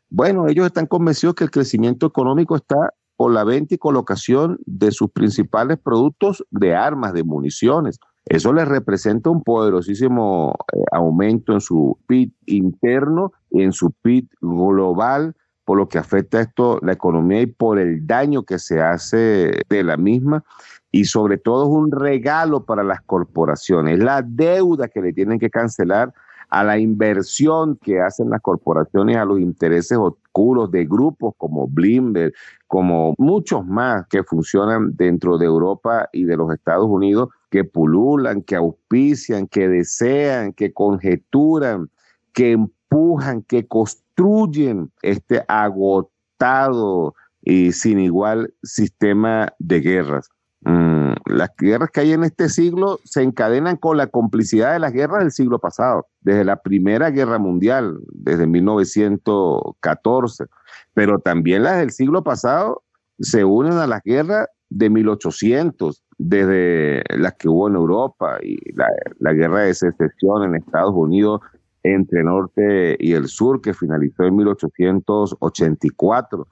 bueno, 0.09 0.47
ellos 0.47 0.67
están 0.67 0.85
convencidos 0.85 1.35
que 1.35 1.45
el 1.45 1.51
crecimiento 1.51 2.05
económico 2.05 2.55
está 2.55 2.93
por 3.21 3.31
la 3.33 3.43
venta 3.43 3.75
y 3.75 3.77
colocación 3.77 4.57
de 4.65 4.89
sus 4.91 5.11
principales 5.11 5.77
productos 5.77 6.43
de 6.49 6.73
armas, 6.73 7.13
de 7.13 7.23
municiones. 7.23 7.99
Eso 8.25 8.51
les 8.51 8.67
representa 8.67 9.29
un 9.29 9.43
poderosísimo 9.43 10.55
eh, 10.73 10.79
aumento 10.91 11.53
en 11.53 11.61
su 11.61 11.99
PIB 12.07 12.31
interno 12.47 13.31
y 13.51 13.61
en 13.61 13.73
su 13.73 13.91
PIB 13.91 14.27
global, 14.41 15.35
por 15.65 15.77
lo 15.77 15.87
que 15.87 15.99
afecta 15.99 16.41
esto 16.41 16.79
la 16.81 16.93
economía 16.93 17.41
y 17.41 17.45
por 17.45 17.77
el 17.77 18.07
daño 18.07 18.41
que 18.41 18.57
se 18.57 18.81
hace 18.81 19.51
de 19.69 19.83
la 19.83 19.97
misma 19.97 20.43
y 20.91 21.05
sobre 21.05 21.37
todo 21.37 21.65
es 21.65 21.69
un 21.69 21.91
regalo 21.91 22.65
para 22.65 22.83
las 22.83 23.01
corporaciones, 23.01 23.99
la 23.99 24.23
deuda 24.23 24.87
que 24.87 24.99
le 24.99 25.13
tienen 25.13 25.37
que 25.37 25.51
cancelar 25.51 26.11
a 26.51 26.65
la 26.65 26.77
inversión 26.77 27.77
que 27.77 28.01
hacen 28.01 28.29
las 28.29 28.41
corporaciones, 28.41 29.15
a 29.15 29.25
los 29.25 29.39
intereses 29.39 29.97
oscuros 29.97 30.69
de 30.69 30.85
grupos 30.85 31.33
como 31.37 31.65
Bloomberg, 31.67 32.33
como 32.67 33.15
muchos 33.17 33.65
más 33.65 34.05
que 34.07 34.23
funcionan 34.23 34.95
dentro 34.95 35.37
de 35.37 35.45
Europa 35.45 36.09
y 36.11 36.25
de 36.25 36.35
los 36.35 36.53
Estados 36.53 36.87
Unidos, 36.87 37.29
que 37.49 37.63
pululan, 37.63 38.41
que 38.41 38.57
auspician, 38.57 39.47
que 39.47 39.69
desean, 39.69 40.51
que 40.51 40.73
conjeturan, 40.73 41.89
que 42.33 42.51
empujan, 42.51 43.43
que 43.43 43.65
construyen 43.65 44.91
este 45.01 45.43
agotado 45.47 47.15
y 47.41 47.71
sin 47.71 47.99
igual 47.99 48.53
sistema 48.61 49.53
de 49.57 49.79
guerras. 49.79 50.29
Mm, 50.61 51.00
las 51.25 51.49
guerras 51.57 51.89
que 51.91 52.01
hay 52.01 52.13
en 52.13 52.23
este 52.23 52.49
siglo 52.49 52.99
se 53.03 53.21
encadenan 53.21 53.77
con 53.77 53.97
la 53.97 54.07
complicidad 54.07 54.73
de 54.73 54.79
las 54.79 54.93
guerras 54.93 55.19
del 55.19 55.31
siglo 55.31 55.59
pasado, 55.59 56.07
desde 56.21 56.43
la 56.43 56.57
Primera 56.57 57.09
Guerra 57.09 57.39
Mundial, 57.39 57.99
desde 58.11 58.47
1914, 58.47 60.45
pero 60.93 61.19
también 61.19 61.63
las 61.63 61.79
del 61.79 61.91
siglo 61.91 62.23
pasado 62.23 62.83
se 63.19 63.45
unen 63.45 63.73
a 63.73 63.87
las 63.87 64.01
guerras 64.03 64.47
de 64.69 64.89
1800, 64.89 66.01
desde 66.17 67.03
las 67.09 67.33
que 67.33 67.49
hubo 67.49 67.67
en 67.67 67.75
Europa 67.75 68.37
y 68.41 68.57
la, 68.73 68.87
la 69.19 69.33
guerra 69.33 69.61
de 69.61 69.73
secesión 69.73 70.43
en 70.43 70.55
Estados 70.55 70.93
Unidos 70.95 71.41
entre 71.83 72.19
el 72.19 72.25
norte 72.25 72.95
y 72.99 73.13
el 73.13 73.27
sur, 73.27 73.61
que 73.61 73.73
finalizó 73.73 74.23
en 74.23 74.35
1884 74.35 76.47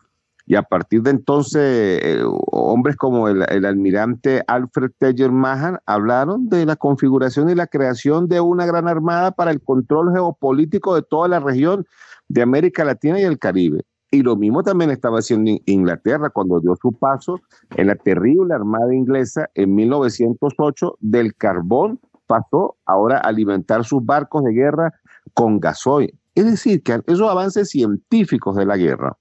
y 0.50 0.56
a 0.56 0.64
partir 0.64 1.04
de 1.04 1.12
entonces, 1.12 2.02
eh, 2.04 2.24
hombres 2.52 2.96
como 2.96 3.28
el, 3.28 3.44
almirante 3.44 4.44
Alfred 4.48 4.90
Teller 4.98 5.32
Mahan 5.32 5.78
hablaron 5.86 6.50
de 6.50 6.66
la 6.66 6.76
configuración 6.76 7.52
y 7.52 7.56
la 7.56 7.68
creación 7.68 8.28
de 8.28 8.42
una 8.42 8.66
gran 8.66 8.88
armada 8.88 9.30
para 9.30 9.52
el 9.52 9.62
control 9.62 10.12
geopolítico 10.12 10.96
de 10.96 11.04
toda 11.04 11.28
la 11.28 11.40
región 11.40 11.86
de 12.30 12.42
América 12.42 12.84
Latina 12.84 13.20
y 13.20 13.26
el 13.26 13.38
Caribe. 13.38 13.84
Y 14.10 14.24
lo 14.24 14.36
mismo 14.36 14.64
también 14.64 14.90
estaba 14.90 15.20
haciendo 15.20 15.52
Inglaterra 15.68 16.32
cuando 16.32 16.60
dio 16.60 16.76
su 16.82 16.94
paso 16.94 17.40
en 17.76 17.86
la 17.86 17.96
terrible 17.96 18.56
Armada 18.56 18.92
inglesa 18.96 19.52
en 19.54 19.76
1908 19.76 20.96
del 21.00 21.36
carbón 21.36 22.00
pasó 22.26 22.76
ahora 22.88 23.18
a 23.18 23.28
alimentar 23.28 23.86
sus 23.86 24.04
barcos 24.04 24.44
de 24.46 24.54
guerra 24.54 24.96
con 25.36 25.60
gasoil. 25.60 26.18
Es 26.34 26.46
decir, 26.46 26.82
que 26.82 27.04
esos 27.06 27.30
avances 27.30 27.70
científicos 27.70 28.56
de 28.56 28.66
la 28.66 28.78
guerra 28.78 29.16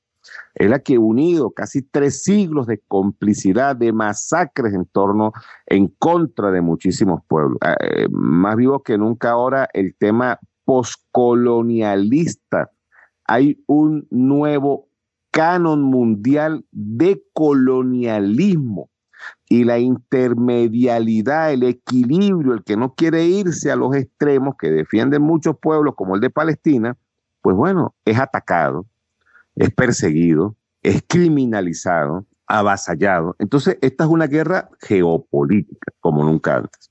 es 0.55 0.69
la 0.69 0.81
que 0.81 0.99
unido 0.99 1.51
casi 1.51 1.83
tres 1.83 2.23
siglos 2.23 2.67
de 2.67 2.81
complicidad, 2.89 3.77
de 3.77 3.93
masacres 3.93 4.75
en 4.75 4.85
torno, 4.87 5.33
en 5.67 5.87
contra 5.99 6.51
de 6.51 6.61
muchísimos 6.61 7.23
pueblos. 7.29 7.59
Eh, 7.81 8.09
más 8.11 8.57
vivo 8.57 8.83
que 8.83 8.99
nunca 8.99 9.31
ahora 9.31 9.69
el 9.73 9.95
tema 9.97 10.41
postcolonialista. 10.65 12.71
Hay 13.27 13.63
un 13.67 14.07
nuevo 14.11 14.89
canon 15.31 15.83
mundial 15.83 16.65
de 16.73 17.23
colonialismo 17.33 18.91
y 19.49 19.65
la 19.65 19.79
intermedialidad, 19.79 21.53
el 21.53 21.63
equilibrio, 21.63 22.55
el 22.55 22.65
que 22.65 22.77
no 22.77 22.95
quiere 22.95 23.25
irse 23.25 23.71
a 23.71 23.77
los 23.77 23.95
extremos 23.95 24.55
que 24.59 24.71
defienden 24.71 25.23
muchos 25.23 25.57
pueblos 25.61 25.95
como 25.97 26.15
el 26.15 26.21
de 26.21 26.31
Palestina, 26.31 26.97
pues 27.41 27.57
bueno, 27.57 27.95
es 28.05 28.19
atacado, 28.19 28.87
es 29.59 29.71
perseguido, 29.73 30.57
es 30.83 31.03
criminalizado, 31.07 32.27
avasallado. 32.47 33.37
Entonces, 33.39 33.77
esta 33.83 34.05
es 34.05 34.11
una 34.11 34.27
guerra 34.27 34.71
geopolítica, 34.81 35.93
como 36.01 36.25
nunca 36.25 36.57
antes. 36.57 36.91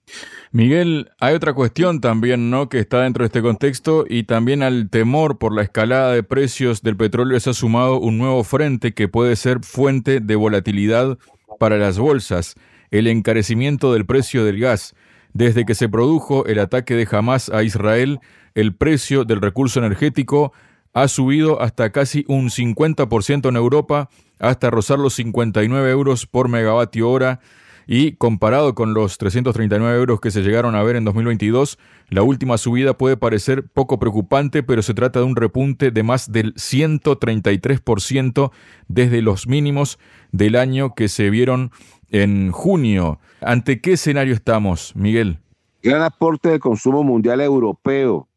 Miguel, 0.52 1.10
hay 1.20 1.36
otra 1.36 1.54
cuestión 1.54 2.00
también, 2.00 2.50
¿no? 2.50 2.70
Que 2.70 2.80
está 2.80 3.02
dentro 3.02 3.24
de 3.24 3.28
este 3.28 3.42
contexto 3.42 4.06
y 4.08 4.24
también 4.24 4.62
al 4.64 4.90
temor 4.90 5.40
por 5.40 5.54
la 5.54 5.64
escalada 5.64 6.14
de 6.14 6.24
precios 6.24 6.84
del 6.84 6.96
petróleo 6.96 7.40
se 7.40 7.50
ha 7.50 7.54
sumado 7.54 8.00
un 8.00 8.18
nuevo 8.18 8.44
frente 8.44 8.94
que 8.94 9.08
puede 9.08 9.36
ser 9.36 9.64
fuente 9.64 10.20
de 10.20 10.36
volatilidad 10.36 11.18
para 11.60 11.78
las 11.78 11.98
bolsas, 11.98 12.56
el 12.92 13.08
encarecimiento 13.08 13.94
del 13.94 14.06
precio 14.06 14.46
del 14.46 14.60
gas. 14.60 14.94
Desde 15.34 15.66
que 15.66 15.76
se 15.76 15.90
produjo 15.90 16.46
el 16.46 16.60
ataque 16.60 16.96
de 16.96 17.08
Hamas 17.12 17.50
a 17.50 17.64
Israel, 17.64 18.20
el 18.56 18.76
precio 18.76 19.24
del 19.24 19.42
recurso 19.42 19.80
energético 19.80 20.54
ha 20.98 21.08
subido 21.08 21.62
hasta 21.62 21.92
casi 21.92 22.26
un 22.28 22.50
50% 22.50 23.50
en 23.50 23.56
Europa, 23.56 24.10
hasta 24.40 24.72
rozar 24.72 24.98
los 24.98 25.14
59 25.14 25.92
euros 25.92 26.26
por 26.26 26.50
megavatio 26.50 27.08
hora. 27.08 27.40
Y 27.86 28.14
comparado 28.14 28.74
con 28.74 28.96
los 28.96 29.20
339 29.20 29.96
euros 29.96 30.20
que 30.20 30.32
se 30.32 30.42
llegaron 30.42 30.74
a 30.76 30.82
ver 30.82 30.96
en 30.96 31.06
2022, 31.06 31.78
la 32.10 32.24
última 32.24 32.58
subida 32.58 32.98
puede 32.98 33.16
parecer 33.16 33.68
poco 33.68 34.00
preocupante, 34.00 34.64
pero 34.64 34.82
se 34.82 34.96
trata 34.96 35.20
de 35.20 35.26
un 35.26 35.36
repunte 35.36 35.92
de 35.92 36.02
más 36.02 36.32
del 36.32 36.56
133% 36.56 38.52
desde 38.88 39.22
los 39.22 39.46
mínimos 39.48 40.00
del 40.32 40.56
año 40.56 40.96
que 40.96 41.10
se 41.10 41.30
vieron 41.30 41.70
en 42.10 42.52
junio. 42.52 43.20
¿Ante 43.42 43.82
qué 43.82 43.94
escenario 43.94 44.34
estamos, 44.34 44.96
Miguel? 44.96 45.38
Gran 45.84 46.02
aporte 46.02 46.50
de 46.50 46.60
consumo 46.60 47.04
mundial 47.04 47.40
europeo 47.40 48.28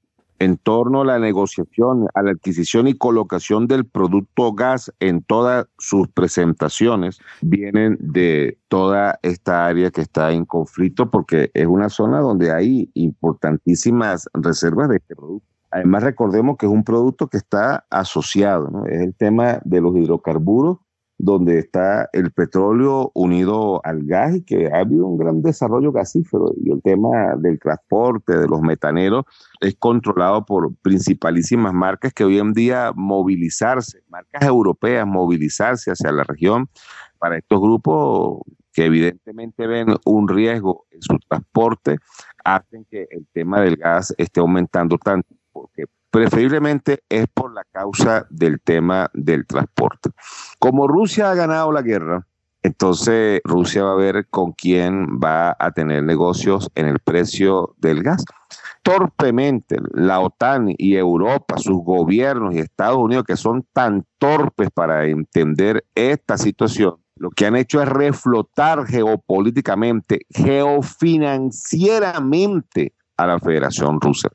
en 0.41 0.57
torno 0.57 1.03
a 1.03 1.05
la 1.05 1.19
negociación, 1.19 2.09
a 2.15 2.23
la 2.23 2.33
adquisición 2.33 2.89
y 2.89 2.95
colocación 2.95 3.69
del 3.69 3.85
producto 3.85 4.53
gas 4.55 4.93
en 4.99 5.23
todas 5.23 5.67
sus 5.79 6.09
presentaciones, 6.09 7.21
vienen 7.43 7.99
de 8.01 8.59
toda 8.69 9.21
esta 9.23 9.67
área 9.67 9.91
que 9.91 10.01
está 10.01 10.33
en 10.33 10.47
conflicto 10.47 11.11
porque 11.11 11.51
es 11.53 11.67
una 11.67 11.91
zona 11.91 12.21
donde 12.21 12.51
hay 12.51 12.91
importantísimas 12.95 14.29
reservas 14.33 14.89
de 14.89 14.97
este 14.97 15.15
producto. 15.15 15.47
Además, 15.73 16.03
recordemos 16.03 16.57
que 16.57 16.67
es 16.67 16.73
un 16.73 16.83
producto 16.83 17.29
que 17.29 17.37
está 17.37 17.85
asociado, 17.91 18.85
es 18.87 19.03
el 19.03 19.15
tema 19.15 19.61
de 19.65 19.81
los 19.81 19.95
hidrocarburos 19.95 20.79
donde 21.23 21.59
está 21.59 22.09
el 22.13 22.31
petróleo 22.33 23.11
unido 23.15 23.81
al 23.85 24.05
gas 24.05 24.37
y 24.37 24.43
que 24.43 24.69
ha 24.73 24.79
habido 24.79 25.07
un 25.07 25.19
gran 25.19 25.43
desarrollo 25.43 25.93
gasífero. 25.93 26.53
Y 26.63 26.73
el 26.73 26.81
tema 26.81 27.37
del 27.37 27.59
transporte, 27.59 28.39
de 28.39 28.49
los 28.49 28.63
metaneros, 28.63 29.25
es 29.61 29.77
controlado 29.77 30.47
por 30.47 30.75
principalísimas 30.77 31.75
marcas 31.75 32.15
que 32.15 32.25
hoy 32.25 32.39
en 32.39 32.55
día 32.55 32.93
movilizarse, 32.95 34.03
marcas 34.09 34.43
europeas 34.43 35.07
movilizarse 35.07 35.91
hacia 35.91 36.11
la 36.11 36.25
región 36.25 36.69
para 37.19 37.37
estos 37.37 37.61
grupos 37.61 38.41
que 38.73 38.87
evidentemente 38.87 39.67
ven 39.67 39.89
un 40.07 40.27
riesgo 40.27 40.87
en 40.91 41.03
su 41.03 41.19
transporte, 41.29 41.99
hacen 42.45 42.87
que 42.91 43.07
el 43.11 43.27
tema 43.33 43.61
del 43.61 43.77
gas 43.77 44.15
esté 44.17 44.41
aumentando 44.41 44.97
tanto, 44.97 45.35
porque 45.53 45.85
preferiblemente 46.11 47.05
es 47.09 47.27
por 47.33 47.55
la 47.55 47.65
causa 47.73 48.27
del 48.31 48.61
tema 48.61 49.11
del 49.15 49.47
transporte. 49.47 50.11
Como 50.59 50.89
Rusia 50.89 51.31
ha 51.31 51.35
ganado 51.35 51.73
la 51.73 51.83
guerra, 51.83 52.27
entonces 52.63 53.41
Rusia 53.45 53.85
va 53.85 53.93
a 53.93 53.97
ver 53.97 54.27
con 54.29 54.53
quién 54.53 55.19
va 55.23 55.57
a 55.59 55.71
tener 55.71 56.03
negocios 56.03 56.71
en 56.75 56.87
el 56.87 56.99
precio 56.99 57.75
del 57.79 58.03
gas. 58.03 58.23
Torpemente, 58.83 59.79
la 59.93 60.21
OTAN 60.21 60.75
y 60.77 60.97
Europa, 60.97 61.57
sus 61.59 61.83
gobiernos 61.83 62.55
y 62.55 62.59
Estados 62.59 62.99
Unidos, 62.99 63.25
que 63.25 63.37
son 63.37 63.67
tan 63.73 64.05
torpes 64.19 64.69
para 64.71 65.07
entender 65.07 65.87
esta 65.95 66.37
situación, 66.37 66.97
lo 67.17 67.31
que 67.31 67.47
han 67.47 67.57
hecho 67.57 67.81
es 67.83 67.89
reflotar 67.89 68.87
geopolíticamente, 68.87 70.27
geofinancieramente 70.31 72.93
a 73.19 73.27
la 73.27 73.39
Federación 73.39 74.01
Rusa. 74.01 74.31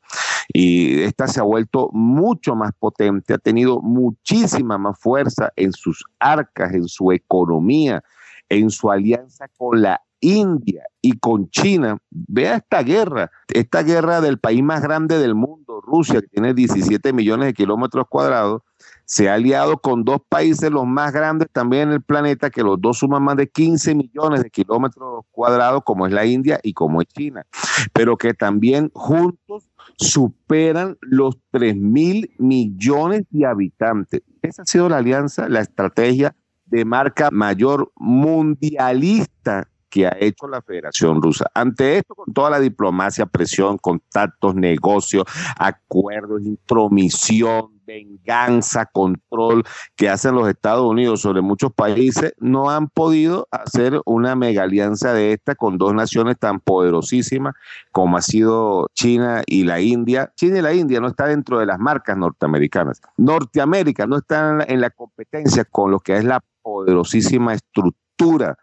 Y 0.54 1.02
esta 1.02 1.28
se 1.28 1.40
ha 1.40 1.44
vuelto 1.44 1.90
mucho 1.94 2.56
más 2.56 2.72
potente, 2.78 3.34
ha 3.34 3.38
tenido 3.38 3.82
muchísima 3.82 4.78
más 4.78 5.00
fuerza 5.00 5.52
en 5.56 5.72
sus 5.74 6.04
arcas, 6.20 6.74
en 6.74 6.88
su 6.88 7.12
economía, 7.12 8.04
en 8.50 8.70
su 8.70 8.92
alianza 8.92 9.48
con 9.58 9.82
la 9.82 10.02
India 10.20 10.84
y 11.02 11.18
con 11.20 11.50
China. 11.50 11.98
Vea 12.10 12.56
esta 12.58 12.84
guerra, 12.84 13.32
esta 13.54 13.84
guerra 13.84 14.22
del 14.22 14.40
país 14.40 14.64
más 14.64 14.82
grande 14.82 15.20
del 15.20 15.36
mundo, 15.36 15.82
Rusia, 15.82 16.22
que 16.22 16.28
tiene 16.28 16.54
17 16.54 17.14
millones 17.14 17.48
de 17.48 17.54
kilómetros 17.54 18.06
cuadrados, 18.10 18.62
se 19.06 19.30
ha 19.30 19.36
aliado 19.36 19.78
con 19.78 20.04
dos 20.04 20.20
países 20.28 20.72
los 20.72 20.86
más 20.86 21.14
grandes 21.14 21.48
también 21.52 21.90
en 21.90 21.94
el 21.94 22.02
planeta, 22.02 22.50
que 22.50 22.64
los 22.64 22.82
dos 22.82 22.98
suman 22.98 23.24
más 23.24 23.38
de 23.38 23.48
15 23.48 23.96
millones 23.96 24.44
de 24.44 24.50
kilómetros 24.50 25.26
cuadrados, 25.32 25.84
como 25.86 26.08
es 26.08 26.14
la 26.14 26.26
India 26.26 26.60
y 26.64 26.74
como 26.74 27.02
es 27.02 27.08
China, 27.08 27.46
pero 27.94 28.18
que 28.18 28.34
también 28.34 28.92
juntos 28.94 29.70
superan 29.98 30.98
los 31.02 31.38
3 31.52 31.76
mil 31.76 32.32
millones 32.38 33.24
de 33.30 33.46
habitantes. 33.46 34.22
Esa 34.42 34.64
ha 34.64 34.66
sido 34.66 34.90
la 34.90 34.98
alianza, 34.98 35.48
la 35.50 35.62
estrategia 35.62 36.36
de 36.66 36.84
marca 36.84 37.30
mayor 37.32 37.92
mundialista 37.96 39.70
que 39.96 40.06
ha 40.06 40.18
hecho 40.20 40.46
la 40.50 40.62
Federación 40.62 41.22
Rusa. 41.22 41.50
Ante 41.54 42.00
esto, 42.00 42.16
con 42.16 42.34
toda 42.34 42.50
la 42.50 42.60
diplomacia, 42.60 43.26
presión, 43.26 43.78
contactos, 43.78 44.54
negocios, 44.54 45.24
acuerdos, 45.58 46.42
intromisión, 46.42 47.80
venganza, 47.88 48.88
control 48.88 49.64
que 49.96 50.10
hacen 50.10 50.36
los 50.36 50.50
Estados 50.50 50.84
Unidos 50.86 51.22
sobre 51.22 51.42
muchos 51.42 51.72
países, 51.72 52.34
no 52.40 52.70
han 52.70 52.90
podido 52.90 53.48
hacer 53.52 54.02
una 54.06 54.36
mega 54.36 54.64
alianza 54.64 55.14
de 55.14 55.32
esta 55.32 55.56
con 55.56 55.78
dos 55.78 55.94
naciones 55.94 56.38
tan 56.40 56.60
poderosísimas 56.60 57.56
como 57.94 58.18
ha 58.18 58.22
sido 58.22 58.90
China 58.96 59.44
y 59.46 59.64
la 59.64 59.80
India. 59.80 60.34
China 60.36 60.60
y 60.60 60.62
la 60.62 60.74
India 60.74 61.00
no 61.00 61.08
están 61.08 61.30
dentro 61.30 61.60
de 61.60 61.68
las 61.68 61.80
marcas 61.80 62.18
norteamericanas. 62.18 63.00
Norteamérica 63.16 64.08
no 64.08 64.18
está 64.18 64.62
en 64.68 64.82
la 64.82 64.90
competencia 64.90 65.64
con 65.64 65.92
lo 65.92 66.02
que 66.02 66.18
es 66.18 66.26
la 66.26 66.44
poderosísima 66.64 67.54
estructura 67.54 68.58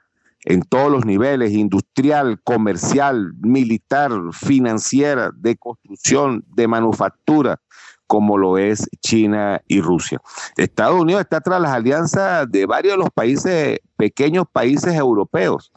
en 0.45 0.63
todos 0.63 0.91
los 0.91 1.05
niveles, 1.05 1.53
industrial, 1.53 2.41
comercial, 2.43 3.33
militar, 3.41 4.11
financiera, 4.33 5.31
de 5.35 5.57
construcción, 5.57 6.45
de 6.49 6.67
manufactura, 6.67 7.61
como 8.07 8.37
lo 8.37 8.59
es 8.59 8.89
China 9.01 9.61
y 9.69 9.81
Rusia. 9.81 10.21
Estados 10.57 11.01
Unidos 11.01 11.23
está 11.23 11.41
tras 11.41 11.61
las 11.61 11.73
alianzas 11.73 12.51
de 12.51 12.67
varios 12.67 12.95
de 12.95 12.99
los 12.99 13.11
países, 13.11 13.79
pequeños 13.97 14.45
países 14.53 14.95
europeos. 14.95 15.73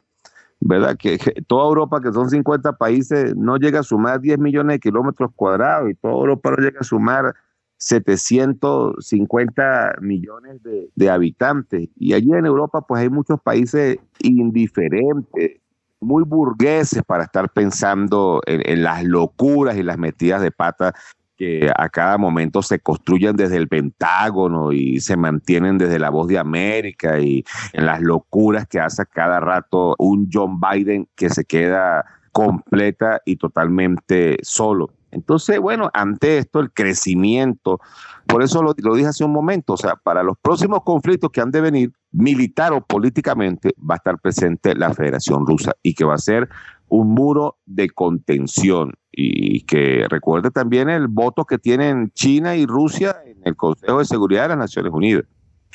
¿Verdad? 0.60 0.98
Que, 0.98 1.18
toda 1.48 1.66
Europa, 1.68 2.02
que 2.02 2.12
son 2.12 2.30
50 2.30 2.74
países, 2.74 3.36
no 3.36 3.58
llega 3.58 3.82
a 3.82 3.84
sumar 3.84 4.20
10 4.20 4.40
millones 4.40 4.76
de 4.76 4.80
kilómetros 4.80 5.30
cuadrados 5.36 5.92
y 5.92 5.96
toda 5.96 6.14
Europa 6.14 6.52
no 6.52 6.58
llega 6.58 6.80
a 6.80 6.84
sumar 6.84 7.36
750 7.78 9.96
millones 10.02 10.62
de, 10.96 11.10
habitantes. 11.10 11.90
Y 11.98 12.14
allí 12.14 12.32
en 12.32 12.46
Europa 12.46 12.86
pues 12.88 13.02
hay 13.02 13.10
muchos 13.10 13.42
países 13.42 13.98
indiferentes, 14.20 15.60
muy 16.00 16.24
burgueses 16.24 17.04
para 17.04 17.24
estar 17.24 17.50
pensando 17.50 18.42
en, 18.46 18.84
las 18.84 19.04
locuras 19.04 19.76
y 19.78 19.84
las 19.84 19.98
metidas 19.98 20.42
de 20.42 20.52
pata 20.52 20.94
que 21.38 21.70
a 21.76 21.90
cada 21.90 22.18
momento 22.18 22.62
se 22.62 22.80
construyen 22.80 23.36
desde 23.36 23.58
el 23.58 23.68
Pentágono 23.68 24.72
y 24.72 25.02
se 25.02 25.18
mantienen 25.18 25.78
desde 25.78 26.00
la 26.00 26.10
voz 26.10 26.28
de 26.28 26.40
América 26.40 27.20
y 27.20 27.44
en 27.74 27.86
las 27.86 28.00
locuras 28.02 28.68
que 28.68 28.80
hace 28.80 29.06
cada 29.06 29.42
rato 29.42 29.96
un 30.00 30.30
John 30.32 30.62
Biden 30.62 31.10
que 31.16 31.30
se 31.30 31.44
queda 31.44 32.06
completa 32.32 33.22
y 33.26 33.36
totalmente 33.38 34.38
solo. 34.44 34.95
Entonces, 35.12 35.60
bueno, 35.60 35.90
ante 35.94 36.38
esto, 36.38 36.60
el 36.60 36.72
crecimiento, 36.72 37.80
por 38.28 38.44
eso 38.44 38.62
lo, 38.62 38.74
dije 38.74 39.08
hace 39.08 39.24
un 39.24 39.32
momento, 39.32 39.74
o 39.74 39.78
sea, 39.78 39.96
para 39.96 40.24
los 40.24 40.38
próximos 40.38 40.84
conflictos 40.84 41.32
que 41.32 41.42
han 41.42 41.52
de 41.52 41.62
venir, 41.62 41.94
militar 42.12 42.74
o 42.74 42.82
políticamente, 42.82 43.74
va 43.80 43.96
a 43.96 43.98
estar 43.98 44.20
presente 44.20 44.76
la 44.76 44.94
Federación 44.94 45.46
Rusa 45.46 45.74
y 45.82 45.94
que 45.94 46.06
va 46.06 46.16
a 46.16 46.20
ser 46.20 46.50
un 46.88 47.10
muro 47.10 47.58
de 47.66 47.90
contención. 47.90 48.94
Y 49.18 49.62
que 49.62 50.06
recuerde 50.10 50.52
también 50.52 50.90
el 50.90 51.08
voto 51.08 51.46
que 51.46 51.58
tienen 51.58 52.12
China 52.12 52.58
y 52.58 52.66
Rusia 52.66 53.16
en 53.26 53.38
el 53.46 53.56
Consejo 53.56 54.00
de 54.00 54.06
Seguridad 54.06 54.42
de 54.44 54.50
las 54.50 54.58
Naciones 54.58 54.92
Unidas 54.92 55.24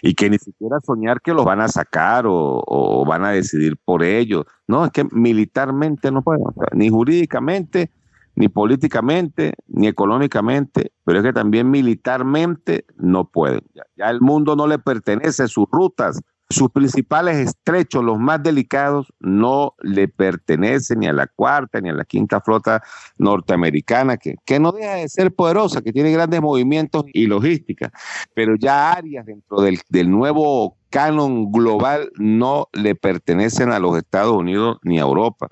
y 0.02 0.14
que 0.14 0.30
ni 0.30 0.38
siquiera 0.38 0.78
soñar 0.84 1.20
que 1.20 1.32
los 1.32 1.44
van 1.44 1.60
a 1.60 1.68
sacar 1.68 2.24
o, 2.26 3.04
van 3.06 3.24
a 3.24 3.30
decidir 3.30 3.76
por 3.84 4.02
ellos. 4.02 4.44
No, 4.66 4.84
es 4.84 4.92
que 4.92 5.04
militarmente 5.12 6.10
no 6.10 6.22
pueden, 6.22 6.44
ni 6.72 6.88
jurídicamente, 6.88 7.90
ni 8.34 8.48
políticamente, 8.48 9.54
ni 9.68 9.86
económicamente, 9.86 10.92
pero 11.04 11.18
es 11.18 11.24
que 11.24 11.32
también 11.32 11.70
militarmente 11.70 12.84
no 12.96 13.24
pueden. 13.24 13.62
Ya, 13.96 14.10
el 14.10 14.20
mundo 14.20 14.56
no 14.56 14.66
le 14.66 14.78
pertenece, 14.78 15.48
sus 15.48 15.66
rutas, 15.70 16.20
sus 16.50 16.70
principales 16.70 17.36
estrechos, 17.36 18.02
los 18.02 18.18
más 18.18 18.42
delicados, 18.42 19.12
no 19.20 19.74
le 19.80 20.08
pertenecen 20.08 21.00
ni 21.00 21.06
a 21.06 21.12
la 21.12 21.28
cuarta 21.28 21.80
ni 21.80 21.90
a 21.90 21.92
la 21.92 22.04
quinta 22.04 22.40
flota 22.40 22.82
norteamericana, 23.18 24.16
que, 24.16 24.34
que 24.44 24.58
no 24.58 24.72
deja 24.72 24.94
de 24.94 25.08
ser 25.08 25.32
poderosa, 25.32 25.80
que 25.80 25.92
tiene 25.92 26.10
grandes 26.10 26.40
movimientos 26.42 27.04
y 27.12 27.26
logística, 27.26 27.92
pero 28.34 28.56
ya 28.56 28.92
áreas 28.92 29.26
dentro 29.26 29.60
del, 29.60 29.78
del 29.88 30.10
nuevo 30.10 30.76
canon 30.90 31.52
global 31.52 32.10
no 32.18 32.68
le 32.72 32.96
pertenecen 32.96 33.70
a 33.70 33.78
los 33.78 33.96
Estados 33.96 34.36
Unidos 34.36 34.78
ni 34.82 34.98
a 34.98 35.02
Europa. 35.02 35.48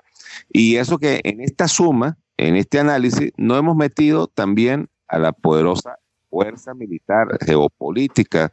Y 0.51 0.75
eso 0.75 0.97
que 0.97 1.21
en 1.23 1.39
esta 1.39 1.69
suma, 1.69 2.17
en 2.39 2.55
este 2.55 2.79
análisis, 2.79 3.33
no 3.35 3.57
hemos 3.57 3.75
metido 3.75 4.27
también 4.27 4.87
a 5.09 5.19
la 5.19 5.33
poderosa 5.33 5.97
fuerza 6.29 6.73
militar, 6.73 7.27
geopolítica, 7.45 8.49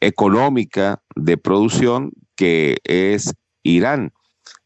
económica 0.00 1.02
de 1.14 1.36
producción 1.36 2.12
que 2.34 2.78
es 2.84 3.34
Irán. 3.62 4.14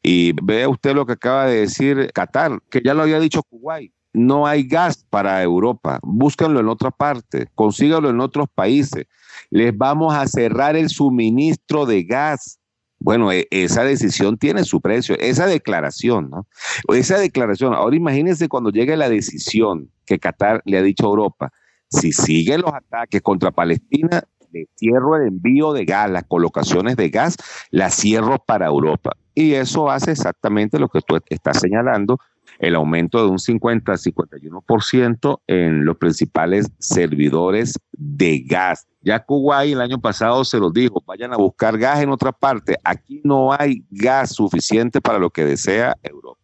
Y 0.04 0.34
vea 0.40 0.68
usted 0.68 0.94
lo 0.94 1.04
que 1.04 1.14
acaba 1.14 1.46
de 1.46 1.60
decir 1.60 2.12
Qatar, 2.14 2.60
que 2.70 2.80
ya 2.84 2.94
lo 2.94 3.02
había 3.02 3.18
dicho 3.18 3.42
Kuwait. 3.42 3.92
No 4.12 4.46
hay 4.46 4.68
gas 4.68 5.04
para 5.10 5.42
Europa. 5.42 5.98
Búsquenlo 6.02 6.60
en 6.60 6.68
otra 6.68 6.92
parte, 6.92 7.48
consíganlo 7.56 8.10
en 8.10 8.20
otros 8.20 8.46
países. 8.54 9.06
Les 9.50 9.76
vamos 9.76 10.14
a 10.14 10.28
cerrar 10.28 10.76
el 10.76 10.90
suministro 10.90 11.86
de 11.86 12.04
gas. 12.04 12.59
Bueno, 13.00 13.32
e, 13.32 13.48
esa 13.50 13.82
decisión 13.82 14.36
tiene 14.36 14.64
su 14.64 14.80
precio, 14.80 15.16
esa 15.18 15.46
declaración, 15.46 16.30
¿no? 16.30 16.46
Esa 16.94 17.18
declaración, 17.18 17.74
ahora 17.74 17.96
imagínense 17.96 18.48
cuando 18.48 18.70
llegue 18.70 18.96
la 18.96 19.08
decisión 19.08 19.90
que 20.04 20.18
Qatar 20.18 20.60
le 20.66 20.78
ha 20.78 20.82
dicho 20.82 21.06
a 21.06 21.08
Europa, 21.08 21.52
si 21.88 22.12
siguen 22.12 22.60
los 22.60 22.72
ataques 22.72 23.22
contra 23.22 23.50
Palestina, 23.50 24.22
le 24.52 24.68
cierro 24.76 25.16
el 25.16 25.28
envío 25.28 25.72
de 25.72 25.84
gas, 25.84 26.10
las 26.10 26.24
colocaciones 26.24 26.96
de 26.96 27.08
gas, 27.08 27.36
las 27.70 27.94
cierro 27.94 28.38
para 28.38 28.66
Europa. 28.66 29.16
Y 29.34 29.54
eso 29.54 29.90
hace 29.90 30.12
exactamente 30.12 30.78
lo 30.78 30.88
que 30.88 31.00
tú 31.00 31.18
estás 31.28 31.60
señalando, 31.60 32.18
el 32.60 32.74
aumento 32.74 33.22
de 33.24 33.30
un 33.30 33.38
50 33.38 33.92
51% 33.92 35.40
en 35.46 35.84
los 35.84 35.96
principales 35.96 36.70
servidores 36.78 37.78
de 37.92 38.40
gas. 38.40 38.86
Ya 39.02 39.24
Kuwait 39.24 39.72
el 39.72 39.80
año 39.80 39.98
pasado 39.98 40.44
se 40.44 40.58
los 40.58 40.72
dijo, 40.72 41.02
vayan 41.06 41.32
a 41.32 41.38
buscar 41.38 41.78
gas 41.78 42.02
en 42.02 42.10
otra 42.10 42.32
parte. 42.32 42.76
Aquí 42.84 43.22
no 43.24 43.52
hay 43.52 43.84
gas 43.90 44.34
suficiente 44.34 45.00
para 45.00 45.18
lo 45.18 45.30
que 45.30 45.44
desea 45.44 45.96
Europa. 46.02 46.38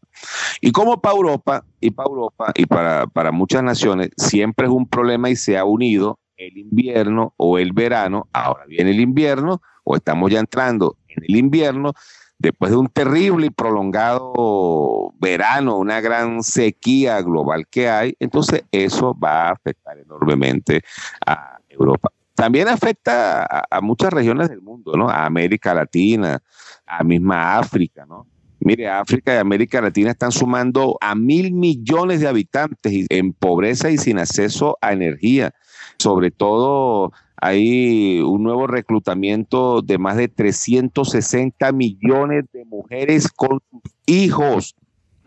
Y 0.63 0.73
como 0.73 1.01
para 1.01 1.15
Europa 1.15 1.65
y 1.81 1.91
para 1.91 2.09
Europa 2.09 2.53
y 2.55 2.65
para, 2.65 3.07
para 3.07 3.31
muchas 3.31 3.63
naciones 3.63 4.09
siempre 4.17 4.67
es 4.67 4.73
un 4.73 4.89
problema 4.89 5.29
y 5.29 5.37
se 5.37 5.59
ha 5.59 5.65
unido 5.65 6.19
el 6.39 6.57
invierno 6.57 7.35
o 7.37 7.59
el 7.59 7.73
verano, 7.75 8.27
ahora 8.33 8.65
viene 8.67 8.91
el 8.91 9.01
invierno 9.01 9.61
o 9.85 9.97
estamos 9.97 10.31
ya 10.31 10.41
entrando 10.41 10.97
en 11.09 11.25
el 11.25 11.37
invierno, 11.37 11.93
después 12.39 12.71
de 12.71 12.77
un 12.77 12.89
terrible 12.89 13.47
y 13.47 13.51
prolongado 13.51 15.13
verano, 15.19 15.79
una 15.79 16.01
gran 16.01 16.43
sequía 16.43 17.21
global 17.23 17.67
que 17.69 17.89
hay, 17.89 18.17
entonces 18.21 18.65
eso 18.71 19.15
va 19.15 19.49
a 19.49 19.53
afectar 19.53 19.99
enormemente 19.99 20.83
a 21.25 21.59
Europa. 21.69 22.11
También 22.35 22.69
afecta 22.69 23.47
a, 23.47 23.81
muchas 23.81 24.13
regiones 24.13 24.51
del 24.51 24.61
mundo, 24.61 24.93
¿no? 24.95 25.09
A 25.09 25.25
América 25.25 25.73
Latina, 25.73 26.43
a 26.87 27.03
misma 27.03 27.59
África, 27.59 28.05
¿no? 28.05 28.27
Mire, 28.61 28.89
África 28.89 29.35
y 29.35 29.39
América 29.39 29.81
Latina 29.81 30.11
están 30.11 30.33
sumando 30.33 30.99
a 31.01 31.15
mil 31.15 31.53
millones 31.53 32.21
de 32.21 32.29
habitantes 32.29 33.07
en 33.09 33.33
pobreza 33.33 33.91
y 33.91 33.97
sin 33.97 34.19
acceso 34.19 34.77
a 34.83 34.93
energía. 34.93 35.55
Sobre 35.99 36.31
todo 36.31 37.13
hay 37.41 38.21
un 38.21 38.43
nuevo 38.43 38.67
reclutamiento 38.67 39.83
de 39.83 39.99
más 39.99 40.17
de 40.17 40.29
360 40.29 41.73
millones 41.73 42.45
de 42.53 42.65
mujeres 42.65 43.31
con 43.31 43.61
hijos 44.07 44.75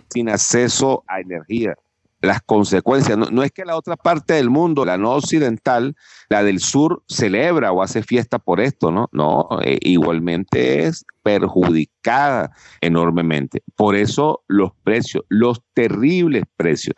sin 0.09 0.29
acceso 0.29 1.03
a 1.07 1.19
energía 1.19 1.75
las 2.21 2.41
consecuencias. 2.41 3.17
No, 3.17 3.43
es 3.43 3.51
que 3.51 3.65
la 3.65 3.75
otra 3.75 3.95
parte 3.95 4.33
del 4.33 4.49
mundo, 4.49 4.85
la 4.85 4.97
no 4.97 5.11
occidental, 5.11 5.95
la 6.29 6.43
del 6.43 6.59
sur, 6.59 7.03
celebra 7.07 7.71
o 7.71 7.81
hace 7.81 8.03
fiesta 8.03 8.39
por 8.39 8.59
esto, 8.59 8.91
¿no? 8.91 9.09
No, 9.11 9.47
eh, 9.63 9.77
igualmente 9.81 10.85
es 10.85 11.05
perjudicada 11.23 12.51
enormemente. 12.81 13.63
Por 13.75 13.95
eso 13.95 14.43
los 14.47 14.71
precios, 14.83 15.23
los 15.29 15.61
terribles 15.73 16.43
precios, 16.57 16.95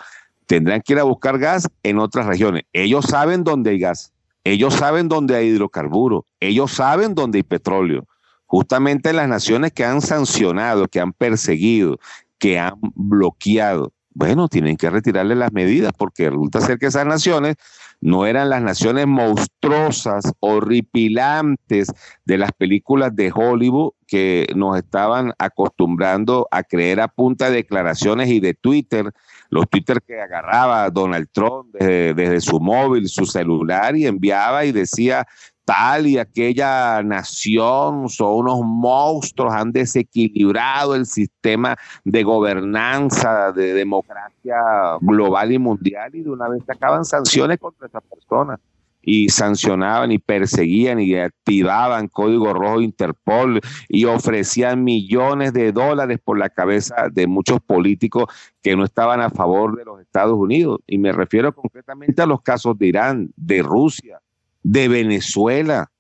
tendrán 0.47 0.81
que 0.81 0.93
ir 0.93 0.99
a 0.99 1.03
buscar 1.03 1.37
gas 1.37 1.67
en 1.83 1.99
otras 1.99 2.25
regiones. 2.25 2.63
Ellos 2.73 3.05
saben 3.05 3.43
dónde 3.43 3.71
hay 3.71 3.79
gas, 3.79 4.13
ellos 4.43 4.73
saben 4.73 5.07
dónde 5.07 5.35
hay 5.35 5.47
hidrocarburos, 5.47 6.23
ellos 6.39 6.71
saben 6.71 7.15
dónde 7.15 7.39
hay 7.39 7.43
petróleo. 7.43 8.07
Justamente 8.45 9.13
las 9.13 9.29
naciones 9.29 9.71
que 9.71 9.85
han 9.85 10.01
sancionado, 10.01 10.87
que 10.87 10.99
han 10.99 11.13
perseguido, 11.13 11.99
que 12.37 12.59
han 12.59 12.75
bloqueado 12.81 13.93
bueno, 14.13 14.47
tienen 14.47 14.77
que 14.77 14.89
retirarle 14.89 15.35
las 15.35 15.53
medidas 15.53 15.93
porque 15.97 16.29
resulta 16.29 16.61
ser 16.61 16.77
que 16.77 16.87
esas 16.87 17.05
naciones 17.05 17.55
no 18.01 18.25
eran 18.25 18.49
las 18.49 18.61
naciones 18.61 19.07
monstruosas, 19.07 20.33
horripilantes 20.39 21.87
de 22.25 22.37
las 22.37 22.51
películas 22.51 23.15
de 23.15 23.31
Hollywood 23.33 23.93
que 24.07 24.47
nos 24.55 24.77
estaban 24.77 25.33
acostumbrando 25.37 26.47
a 26.51 26.63
creer 26.63 26.99
a 26.99 27.07
punta 27.07 27.49
de 27.49 27.57
declaraciones 27.57 28.29
y 28.29 28.39
de 28.39 28.53
Twitter, 28.53 29.11
los 29.49 29.69
Twitter 29.69 30.01
que 30.05 30.19
agarraba 30.19 30.89
Donald 30.89 31.29
Trump 31.31 31.73
desde, 31.73 32.13
desde 32.13 32.41
su 32.41 32.59
móvil, 32.59 33.07
su 33.07 33.25
celular 33.25 33.95
y 33.95 34.07
enviaba 34.07 34.65
y 34.65 34.71
decía 34.71 35.27
tal 35.71 36.05
y 36.05 36.17
aquella 36.17 37.01
nación 37.01 38.09
son 38.09 38.39
unos 38.39 38.59
monstruos, 38.61 39.53
han 39.53 39.71
desequilibrado 39.71 40.95
el 40.95 41.05
sistema 41.05 41.77
de 42.03 42.23
gobernanza, 42.23 43.53
de 43.53 43.73
democracia 43.73 44.57
global 44.99 45.53
y 45.53 45.59
mundial, 45.59 46.13
y 46.13 46.23
de 46.23 46.29
una 46.29 46.49
vez 46.49 46.61
acaban 46.67 47.05
sanciones 47.05 47.57
contra 47.57 47.87
esas 47.87 48.03
personas. 48.03 48.59
Y 49.03 49.29
sancionaban 49.29 50.11
y 50.11 50.19
perseguían 50.19 50.99
y 50.99 51.15
activaban 51.15 52.07
código 52.07 52.53
rojo 52.53 52.81
Interpol 52.81 53.59
y 53.87 54.05
ofrecían 54.05 54.83
millones 54.83 55.53
de 55.53 55.71
dólares 55.71 56.19
por 56.23 56.37
la 56.37 56.49
cabeza 56.49 57.07
de 57.11 57.25
muchos 57.25 57.61
políticos 57.61 58.25
que 58.61 58.75
no 58.75 58.83
estaban 58.83 59.21
a 59.21 59.31
favor 59.31 59.75
de 59.75 59.85
los 59.85 60.01
Estados 60.01 60.37
Unidos. 60.37 60.81
Y 60.85 60.99
me 60.99 61.13
refiero 61.13 61.55
concretamente 61.55 62.21
a 62.21 62.27
los 62.27 62.41
casos 62.41 62.77
de 62.77 62.87
Irán, 62.87 63.31
de 63.35 63.63
Rusia, 63.63 64.19
de 64.63 64.87
Venezuela. 64.87 65.91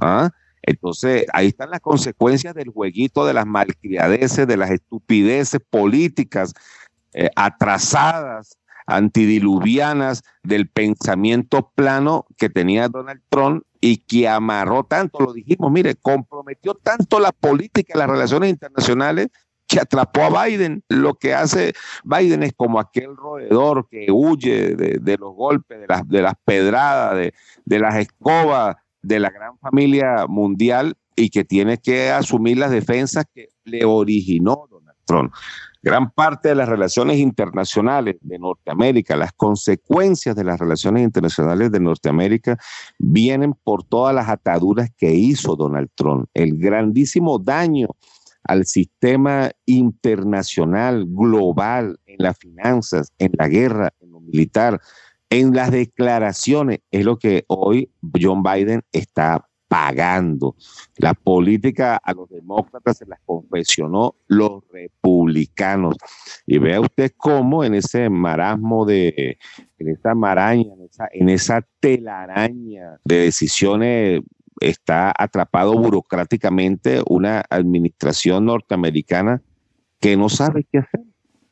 ¿Ah? 0.00 0.30
Entonces, 0.62 1.26
ahí 1.32 1.48
están 1.48 1.70
las 1.70 1.80
consecuencias 1.80 2.54
del 2.54 2.70
jueguito 2.70 3.26
de 3.26 3.34
las 3.34 3.46
malcriadeces, 3.46 4.46
de 4.46 4.56
las 4.56 4.70
estupideces 4.70 5.60
políticas 5.68 6.54
eh, 7.12 7.28
atrasadas, 7.36 8.56
antidiluvianas, 8.86 10.22
del 10.42 10.68
pensamiento 10.68 11.70
plano 11.74 12.26
que 12.36 12.48
tenía 12.48 12.88
Donald 12.88 13.20
Trump 13.28 13.62
y 13.80 13.98
que 13.98 14.26
amarró 14.28 14.84
tanto, 14.84 15.20
lo 15.20 15.32
dijimos, 15.32 15.70
mire, 15.70 15.94
comprometió 15.94 16.74
tanto 16.74 17.20
la 17.20 17.32
política 17.32 17.92
y 17.94 17.98
las 17.98 18.08
relaciones 18.08 18.50
internacionales 18.50 19.28
que 19.66 19.80
atrapó 19.80 20.22
a 20.22 20.44
Biden. 20.44 20.82
Lo 20.88 21.14
que 21.14 21.34
hace 21.34 21.72
Biden 22.04 22.42
es 22.42 22.52
como 22.54 22.78
aquel 22.78 23.16
roedor 23.16 23.88
que 23.88 24.06
huye 24.10 24.74
de, 24.74 25.16
los 25.18 25.34
golpes, 25.34 25.80
de 25.80 25.86
las, 25.86 26.08
de 26.08 26.22
las 26.22 26.34
pedradas, 26.44 27.16
de, 27.16 27.34
de 27.64 27.78
las 27.78 27.96
escobas 27.96 28.76
de 29.02 29.20
la 29.20 29.30
gran 29.30 29.58
familia 29.58 30.26
mundial 30.28 30.96
y 31.16 31.30
que 31.30 31.44
tiene 31.44 31.78
que 31.78 32.10
asumir 32.10 32.58
las 32.58 32.70
defensas 32.70 33.24
que 33.32 33.48
le 33.64 33.84
originó 33.84 34.66
Donald 34.70 34.98
Trump. 35.04 35.32
Gran 35.82 36.10
parte 36.10 36.48
de 36.48 36.54
las 36.54 36.66
relaciones 36.66 37.18
internacionales 37.18 38.16
de 38.22 38.38
Norteamérica, 38.38 39.16
las 39.16 39.32
consecuencias 39.34 40.34
de 40.34 40.42
las 40.42 40.58
relaciones 40.58 41.02
internacionales 41.02 41.70
de 41.70 41.80
Norteamérica 41.80 42.56
vienen 42.98 43.52
por 43.52 43.84
todas 43.84 44.14
las 44.14 44.30
ataduras 44.30 44.90
que 44.96 45.12
hizo 45.12 45.56
Donald 45.56 45.90
Trump, 45.94 46.26
el 46.32 46.56
grandísimo 46.56 47.38
daño 47.38 47.88
al 48.44 48.66
sistema 48.66 49.50
internacional, 49.66 51.04
global, 51.06 51.98
en 52.06 52.16
las 52.18 52.38
finanzas, 52.38 53.12
en 53.18 53.32
la 53.38 53.48
guerra, 53.48 53.92
en 54.00 54.10
los 54.10 54.22
militar, 54.22 54.80
en 55.30 55.54
las 55.54 55.70
declaraciones, 55.70 56.80
es 56.90 57.04
lo 57.04 57.18
que 57.18 57.44
hoy 57.48 57.90
John 58.20 58.42
Biden 58.42 58.82
está 58.92 59.48
pagando. 59.66 60.54
La 60.98 61.14
política 61.14 61.96
a 61.96 62.12
los 62.12 62.28
demócratas 62.28 62.98
se 62.98 63.06
las 63.06 63.18
confesionó 63.24 64.14
los 64.28 64.62
republicanos. 64.70 65.96
Y 66.46 66.58
vea 66.58 66.80
usted 66.80 67.12
cómo 67.16 67.64
en 67.64 67.74
ese 67.74 68.08
marasmo 68.08 68.86
de, 68.86 69.38
en 69.78 69.88
esa 69.88 70.14
maraña, 70.14 70.72
en 70.74 70.82
esa, 70.82 71.08
en 71.12 71.28
esa 71.28 71.66
telaraña 71.80 73.00
de 73.04 73.16
decisiones 73.16 74.20
está 74.60 75.12
atrapado 75.16 75.72
burocráticamente 75.74 77.02
una 77.06 77.44
administración 77.50 78.46
norteamericana 78.46 79.42
que 80.00 80.16
no 80.16 80.28
sabe 80.28 80.66
qué 80.70 80.78
hacer. 80.78 81.00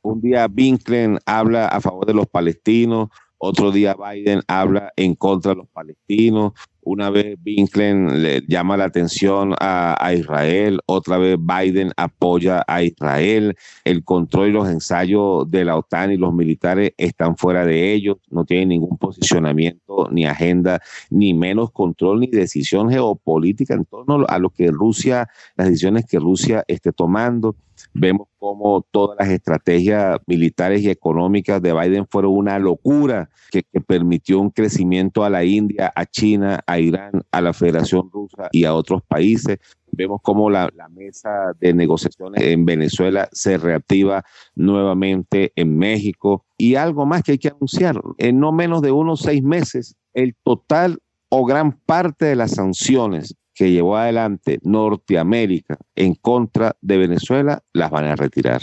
Un 0.03 0.21
día 0.21 0.49
Binklen 0.49 1.19
habla 1.27 1.69
a 1.69 1.81
favor 1.81 2.07
de 2.07 2.15
los 2.15 2.27
palestinos, 2.27 3.09
otro 3.39 3.71
día 3.71 3.95
Biden 3.95 4.43
habla 4.47 4.93
en 4.97 5.15
contra 5.15 5.53
de 5.53 5.59
los 5.59 5.69
palestinos, 5.69 6.53
una 6.83 7.11
vez 7.11 7.37
Binklen 7.43 8.23
le 8.23 8.43
llama 8.47 8.77
la 8.77 8.85
atención 8.85 9.55
a, 9.59 10.13
Israel, 10.15 10.81
otra 10.87 11.17
vez 11.19 11.39
Biden 11.39 11.93
apoya 11.97 12.65
a 12.67 12.83
Israel, 12.83 13.57
el 13.85 14.05
control 14.05 14.49
y 14.49 14.53
los 14.53 14.69
ensayos 14.69 15.51
de 15.51 15.65
la 15.65 15.77
OTAN 15.77 16.13
y 16.13 16.17
los 16.17 16.35
militares 16.35 16.93
están 16.97 17.37
fuera 17.37 17.65
de 17.65 17.93
ellos, 17.93 18.19
no 18.31 18.45
tienen 18.45 18.71
ningún 18.71 18.99
posicionamiento, 18.99 20.09
ni 20.11 20.27
agenda, 20.27 20.81
ni 21.11 21.35
menos 21.35 21.71
control, 21.71 22.21
ni 22.21 22.27
decisión 22.27 22.91
geopolítica 22.91 23.75
en 23.75 23.85
torno 23.85 24.25
a 24.29 24.39
lo 24.39 24.51
que 24.51 24.69
Rusia, 24.69 25.29
las 25.57 25.69
decisiones 25.69 26.05
que 26.07 26.19
Rusia 26.19 26.65
esté 26.67 26.93
tomando. 26.93 27.57
Vemos 27.95 28.29
cómo 28.43 28.85
todas 28.91 29.17
las 29.21 29.29
estrategias 29.29 30.19
militares 30.27 30.83
y 30.83 30.91
económicas 30.91 31.63
de 31.63 31.73
Biden 31.73 32.09
fueron 32.11 32.33
una 32.33 32.59
locura 32.59 33.31
que, 33.53 33.63
permitió 33.87 34.41
un 34.41 34.51
crecimiento 34.51 35.25
a 35.25 35.31
la 35.31 35.45
India, 35.45 35.93
a 35.95 36.07
China, 36.07 36.61
a 36.67 36.81
Irán, 36.81 37.23
a 37.31 37.41
la 37.41 37.53
Federación 37.53 38.11
Rusa 38.13 38.49
y 38.51 38.65
a 38.65 38.75
otros 38.75 39.01
países. 39.07 39.59
Vemos 39.93 40.21
cómo 40.25 40.51
la, 40.51 40.69
la, 40.75 40.89
mesa 40.89 41.53
de 41.61 41.73
negociaciones 41.73 42.43
en 42.43 42.65
Venezuela 42.65 43.29
se 43.31 43.59
reactiva 43.59 44.25
nuevamente 44.57 45.53
en 45.55 45.79
México. 45.79 46.45
Y 46.59 46.75
algo 46.75 47.07
más 47.07 47.23
que 47.23 47.33
hay 47.33 47.39
que 47.39 47.49
anunciar, 47.49 48.01
en 48.19 48.41
no 48.41 48.51
menos 48.51 48.83
de 48.83 48.91
unos 48.91 49.21
seis 49.21 49.45
meses, 49.45 49.95
el 50.15 50.35
total 50.43 50.99
o 51.29 51.45
gran 51.45 51.79
parte 51.87 52.25
de 52.25 52.35
las 52.35 52.51
sanciones 52.51 53.37
que 53.55 53.71
llevó 53.71 53.97
adelante 53.97 54.59
Norteamérica 54.63 55.79
en 55.95 56.15
contra 56.15 56.77
de 56.81 56.99
Venezuela, 56.99 57.63
las 57.73 57.91
van 57.91 58.07
a 58.07 58.17
retirar. 58.17 58.63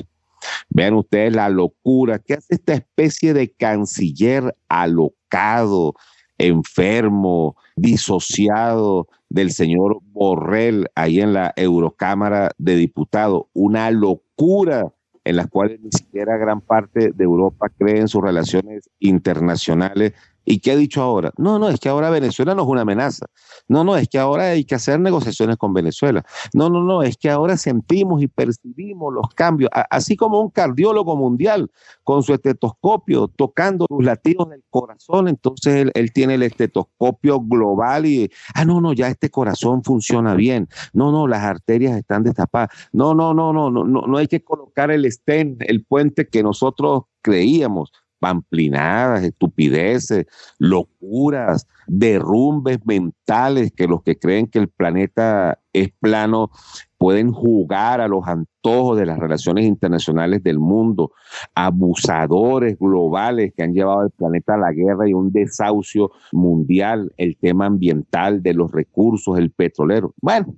Vean 0.69 0.93
ustedes 0.93 1.36
la 1.36 1.49
locura 1.49 2.19
que 2.19 2.36
hace 2.36 2.56
esta 2.56 2.73
especie 2.73 3.34
de 3.34 3.52
canciller 3.52 4.56
alocado, 4.67 5.93
enfermo, 6.38 7.56
disociado 7.75 9.08
del 9.30 9.52
señor 9.52 9.99
Borrell 10.12 10.88
ahí 10.95 11.19
en 11.19 11.34
la 11.34 11.54
Eurocámara 11.56 12.52
de 12.58 12.75
Diputados. 12.75 13.43
Una 13.54 13.91
locura 13.91 14.93
en 15.23 15.36
las 15.36 15.47
cuales 15.47 15.80
ni 15.82 15.91
siquiera 15.91 16.38
gran 16.38 16.62
parte 16.62 17.12
de 17.12 17.23
Europa 17.23 17.67
cree 17.78 17.99
en 17.99 18.08
sus 18.08 18.23
relaciones 18.23 18.89
internacionales 18.99 20.13
¿Y 20.51 20.62
qué 20.62 20.71
ha 20.71 20.75
dicho 20.75 21.03
ahora? 21.03 21.31
No, 21.38 21.59
no, 21.59 21.69
es 21.69 21.79
que 21.79 21.89
ahora 21.89 22.09
Venezuela 22.09 22.55
no 22.55 22.63
es 22.63 22.67
una 22.67 22.81
amenaza. 22.81 23.27
No, 23.67 23.83
no, 23.83 23.95
es 23.95 24.09
que 24.09 24.17
ahora 24.17 24.45
hay 24.45 24.65
que 24.65 24.73
hacer 24.73 24.99
negociaciones 24.99 25.57
con 25.57 25.75
Venezuela. 25.75 26.25
No, 26.55 26.71
no, 26.71 26.81
no, 26.83 27.03
es 27.03 27.17
que 27.17 27.29
ahora 27.29 27.55
sentimos 27.55 28.23
y 28.23 28.27
percibimos 28.27 29.13
los 29.13 29.27
cambios, 29.35 29.69
así 29.91 30.17
como 30.17 30.41
un 30.41 30.49
cardiólogo 30.49 31.15
mundial 31.15 31.69
con 32.03 32.23
su 32.23 32.33
estetoscopio 32.33 33.27
tocando 33.27 33.85
los 33.91 34.03
latidos 34.03 34.49
del 34.49 34.63
corazón, 34.71 35.27
entonces 35.27 35.91
él, 35.93 36.12
tiene 36.13 36.33
el 36.33 36.41
estetoscopio 36.41 37.41
global 37.41 38.07
y, 38.07 38.31
ah, 38.55 38.65
no, 38.65 38.81
no, 38.81 38.93
ya 38.93 39.07
este 39.07 39.29
corazón 39.29 39.83
funciona 39.83 40.33
bien. 40.33 40.67
No, 40.93 41.12
no, 41.12 41.27
las 41.27 41.43
arterias 41.43 41.95
están 41.95 42.23
destapadas. 42.23 42.69
No, 42.91 43.13
no, 43.13 43.35
no, 43.35 43.53
no, 43.53 43.69
no, 43.69 43.83
no, 43.83 44.01
no 44.07 44.17
hay 44.17 44.25
que 44.25 44.43
colocar 44.43 44.89
el 44.89 45.05
stent, 45.12 45.62
el 45.67 45.85
puente 45.85 46.27
que 46.27 46.41
nosotros 46.41 47.03
creíamos 47.21 47.91
pamplinadas, 48.19 49.23
estupideces, 49.23 50.25
locuras, 50.58 51.67
derrumbes 51.88 52.79
mentales 52.86 53.71
que 53.71 53.88
los 53.88 54.03
que 54.03 54.17
creen 54.17 54.47
que 54.47 54.60
el 54.60 54.69
planeta 54.69 55.60
es 55.73 55.89
plano 55.99 56.51
pueden 56.97 57.32
jugar 57.32 58.01
a 58.01 58.08
los 58.08 58.27
antojos 58.27 58.97
de 58.97 59.05
las 59.05 59.17
relaciones 59.17 59.65
internacionales 59.65 60.43
del 60.43 60.60
mundo, 60.60 61.13
abusadores 61.55 62.77
globales 62.77 63.53
que 63.55 63.63
han 63.63 63.73
llevado 63.73 64.01
al 64.01 64.12
planeta 64.12 64.55
a 64.55 64.58
la 64.58 64.71
guerra 64.73 65.08
y 65.08 65.13
un 65.13 65.32
desahucio 65.32 66.12
mundial, 66.34 67.13
el 67.17 67.38
tema 67.38 67.67
ambiental 67.67 68.43
de 68.43 68.53
los 68.53 68.71
recursos, 68.71 69.38
el 69.38 69.51
petrolero. 69.51 70.13
Bueno, 70.21 70.55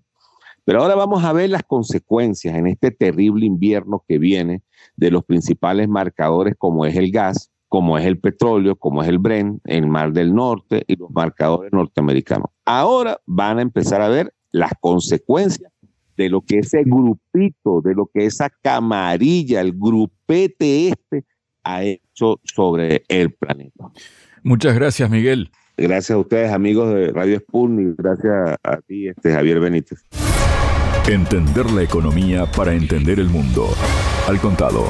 pero 0.65 0.81
ahora 0.81 0.95
vamos 0.95 1.23
a 1.23 1.33
ver 1.33 1.49
las 1.49 1.63
consecuencias 1.63 2.55
en 2.55 2.67
este 2.67 2.91
terrible 2.91 3.45
invierno 3.45 4.03
que 4.07 4.17
viene 4.17 4.61
de 4.95 5.11
los 5.11 5.23
principales 5.23 5.87
marcadores 5.87 6.55
como 6.57 6.85
es 6.85 6.95
el 6.95 7.11
gas, 7.11 7.51
como 7.67 7.97
es 7.97 8.05
el 8.05 8.19
petróleo, 8.19 8.75
como 8.75 9.01
es 9.01 9.09
el 9.09 9.17
Bren, 9.17 9.61
el 9.63 9.87
Mar 9.87 10.11
del 10.11 10.33
Norte 10.33 10.83
y 10.87 10.97
los 10.97 11.09
marcadores 11.11 11.71
norteamericanos. 11.71 12.49
Ahora 12.65 13.19
van 13.25 13.59
a 13.59 13.61
empezar 13.61 14.01
a 14.01 14.09
ver 14.09 14.33
las 14.51 14.73
consecuencias 14.79 15.71
de 16.17 16.29
lo 16.29 16.41
que 16.41 16.59
ese 16.59 16.83
grupito, 16.83 17.81
de 17.81 17.95
lo 17.95 18.09
que 18.13 18.25
esa 18.25 18.49
camarilla, 18.61 19.61
el 19.61 19.73
grupete 19.73 20.89
este 20.89 21.25
ha 21.63 21.83
hecho 21.83 22.39
sobre 22.43 23.03
el 23.07 23.33
planeta. 23.33 23.91
Muchas 24.43 24.75
gracias, 24.75 25.09
Miguel. 25.09 25.49
Gracias 25.77 26.11
a 26.11 26.17
ustedes, 26.17 26.51
amigos 26.51 26.93
de 26.93 27.07
Radio 27.07 27.39
Sputnik. 27.39 27.95
Gracias 27.97 28.57
a 28.63 28.77
ti, 28.81 29.07
este, 29.07 29.31
Javier 29.31 29.59
Benítez. 29.59 30.05
Entender 31.07 31.69
la 31.71 31.81
economía 31.81 32.45
para 32.45 32.73
entender 32.73 33.19
el 33.19 33.29
mundo. 33.29 33.67
Al 34.27 34.39
contado. 34.39 34.85